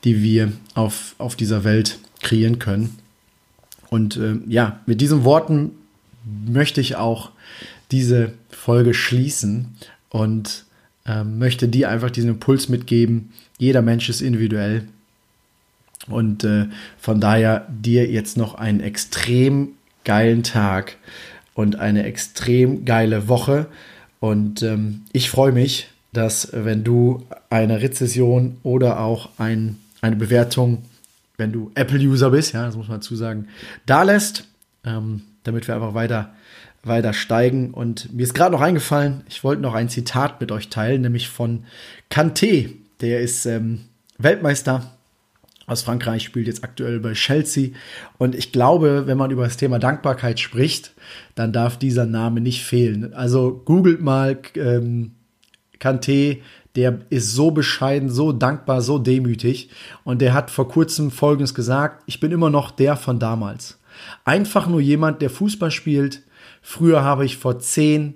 die 0.03 0.21
wir 0.21 0.51
auf, 0.75 1.15
auf 1.17 1.36
dieser 1.36 1.63
Welt 1.63 1.99
kreieren 2.21 2.60
können. 2.60 2.97
Und 3.89 4.17
äh, 4.17 4.36
ja, 4.47 4.79
mit 4.86 5.01
diesen 5.01 5.23
Worten 5.23 5.71
möchte 6.45 6.82
ich 6.82 6.95
auch 6.95 7.32
diese 7.91 8.34
Folge 8.49 8.93
schließen 8.93 9.75
und 10.10 10.65
ähm, 11.06 11.38
möchte 11.38 11.68
dir 11.68 11.89
einfach 11.89 12.10
diesen 12.10 12.30
Impuls 12.32 12.70
mitgeben. 12.70 13.32
Jeder 13.58 13.82
Mensch 13.82 14.10
ist 14.10 14.22
individuell. 14.22 14.88
Und 16.08 16.44
äh, 16.44 16.68
von 16.98 17.20
daher 17.20 17.68
dir 17.70 18.10
jetzt 18.10 18.38
noch 18.38 18.56
einen 18.56 18.82
extrem 18.82 19.70
geilen 20.04 20.44
Tag 20.44 20.98
und 21.54 21.80
eine 21.80 22.04
extrem 22.04 22.86
geile 22.86 23.28
Woche. 23.28 23.68
Und 24.20 24.63
ähm, 24.63 25.04
ich 25.12 25.30
freue 25.30 25.52
mich, 25.52 25.89
dass 26.12 26.50
wenn 26.54 26.84
du 26.84 27.26
eine 27.50 27.82
Rezession 27.82 28.58
oder 28.63 29.00
auch 29.00 29.30
ein, 29.38 29.80
eine 30.02 30.16
Bewertung, 30.16 30.84
wenn 31.38 31.52
du 31.52 31.72
Apple-User 31.76 32.30
bist, 32.30 32.54
ja, 32.54 32.66
das 32.66 32.76
muss 32.76 32.88
man 32.88 33.02
zusagen, 33.02 33.48
da 33.86 34.04
lässt, 34.04 34.46
ähm, 34.86 35.24
damit 35.44 35.68
wir 35.68 35.76
einfach 35.76 35.94
weiter, 35.94 36.34
weiter 36.84 37.13
steigen. 37.13 37.72
Und 37.72 38.13
mir 38.13 38.24
ist 38.24 38.34
gerade 38.34 38.52
noch 38.52 38.62
eingefallen, 38.62 39.24
ich 39.30 39.43
wollte 39.43 39.62
noch 39.62 39.74
ein 39.74 39.89
Zitat 39.89 40.41
mit 40.41 40.52
euch 40.52 40.69
teilen, 40.69 41.02
nämlich 41.02 41.30
von 41.30 41.65
Kanté. 42.12 42.69
Der 43.02 43.22
ist 43.22 43.46
ähm, 43.46 43.86
Weltmeister 44.17 44.91
aus 45.65 45.82
Frankreich, 45.82 46.24
spielt 46.24 46.48
jetzt 46.48 46.63
aktuell 46.63 47.00
bei 47.00 47.13
Chelsea. 47.13 47.69
Und 48.17 48.36
ich 48.36 48.52
glaube, 48.52 49.08
wenn 49.08 49.17
man 49.17 49.32
über 49.32 49.43
das 49.43 49.58
Thema 49.58 49.80
Dankbarkeit 49.80 50.39
spricht, 50.39 50.93
dann 51.36 51.54
darf 51.54 51.78
dieser 51.78 52.06
Name 52.06 52.41
nicht 52.41 52.63
fehlen. 52.63 53.13
Also 53.13 53.62
googelt 53.63 54.02
mal 54.02 54.38
ähm, 54.56 55.12
Kanté, 55.80 56.39
der 56.76 57.00
ist 57.10 57.34
so 57.34 57.52
bescheiden, 57.52 58.10
so 58.10 58.32
dankbar, 58.32 58.82
so 58.82 58.98
demütig. 58.98 59.69
Und 60.04 60.22
der 60.22 60.34
hat 60.34 60.52
vor 60.52 60.67
kurzem 60.67 61.12
Folgendes 61.12 61.54
gesagt, 61.54 62.04
ich 62.08 62.19
bin 62.19 62.32
immer 62.32 62.50
noch 62.50 62.72
der 62.72 62.98
von 62.98 63.19
damals. 63.19 63.80
Einfach 64.26 64.67
nur 64.67 64.82
jemand, 64.82 65.22
der 65.22 65.30
Fußball 65.30 65.72
spielt. 65.72 66.24
Früher 66.65 67.04
habe 67.04 67.26
ich 67.26 67.38
vor 67.38 67.60
zehn 67.60 68.15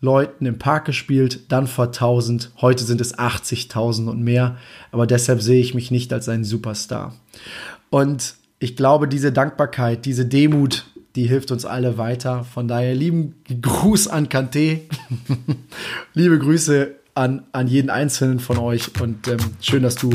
Leuten 0.00 0.46
im 0.46 0.58
Park 0.58 0.84
gespielt, 0.84 1.50
dann 1.50 1.66
vor 1.66 1.86
1000, 1.86 2.52
heute 2.60 2.84
sind 2.84 3.00
es 3.00 3.18
80.000 3.18 4.08
und 4.08 4.22
mehr, 4.22 4.56
aber 4.92 5.08
deshalb 5.08 5.42
sehe 5.42 5.60
ich 5.60 5.74
mich 5.74 5.90
nicht 5.90 6.12
als 6.12 6.28
ein 6.28 6.44
Superstar. 6.44 7.16
Und 7.90 8.36
ich 8.60 8.76
glaube, 8.76 9.08
diese 9.08 9.32
Dankbarkeit, 9.32 10.04
diese 10.04 10.24
Demut, 10.24 10.86
die 11.16 11.26
hilft 11.26 11.50
uns 11.50 11.64
alle 11.64 11.98
weiter. 11.98 12.44
Von 12.44 12.68
daher 12.68 12.94
lieben 12.94 13.34
Gruß 13.60 14.06
an 14.06 14.28
Kanté, 14.28 14.82
liebe 16.14 16.38
Grüße 16.38 16.94
an, 17.14 17.42
an 17.50 17.66
jeden 17.66 17.90
einzelnen 17.90 18.38
von 18.38 18.58
euch 18.58 19.00
und 19.00 19.26
ähm, 19.26 19.38
schön, 19.60 19.82
dass 19.82 19.96
du 19.96 20.12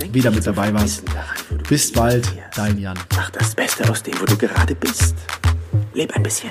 Denk 0.00 0.14
wieder 0.14 0.30
mit 0.30 0.46
dabei 0.46 0.72
warst. 0.72 1.06
Daran, 1.08 1.62
Bis 1.68 1.92
bald, 1.92 2.32
dein 2.56 2.78
Jan. 2.78 2.98
Mach 3.14 3.30
das 3.30 3.54
Beste 3.54 3.88
aus 3.88 4.02
dem, 4.02 4.18
wo 4.20 4.24
du 4.24 4.36
gerade 4.36 4.74
bist. 4.74 5.14
Leb 5.94 6.14
ein 6.14 6.22
bisschen. 6.24 6.50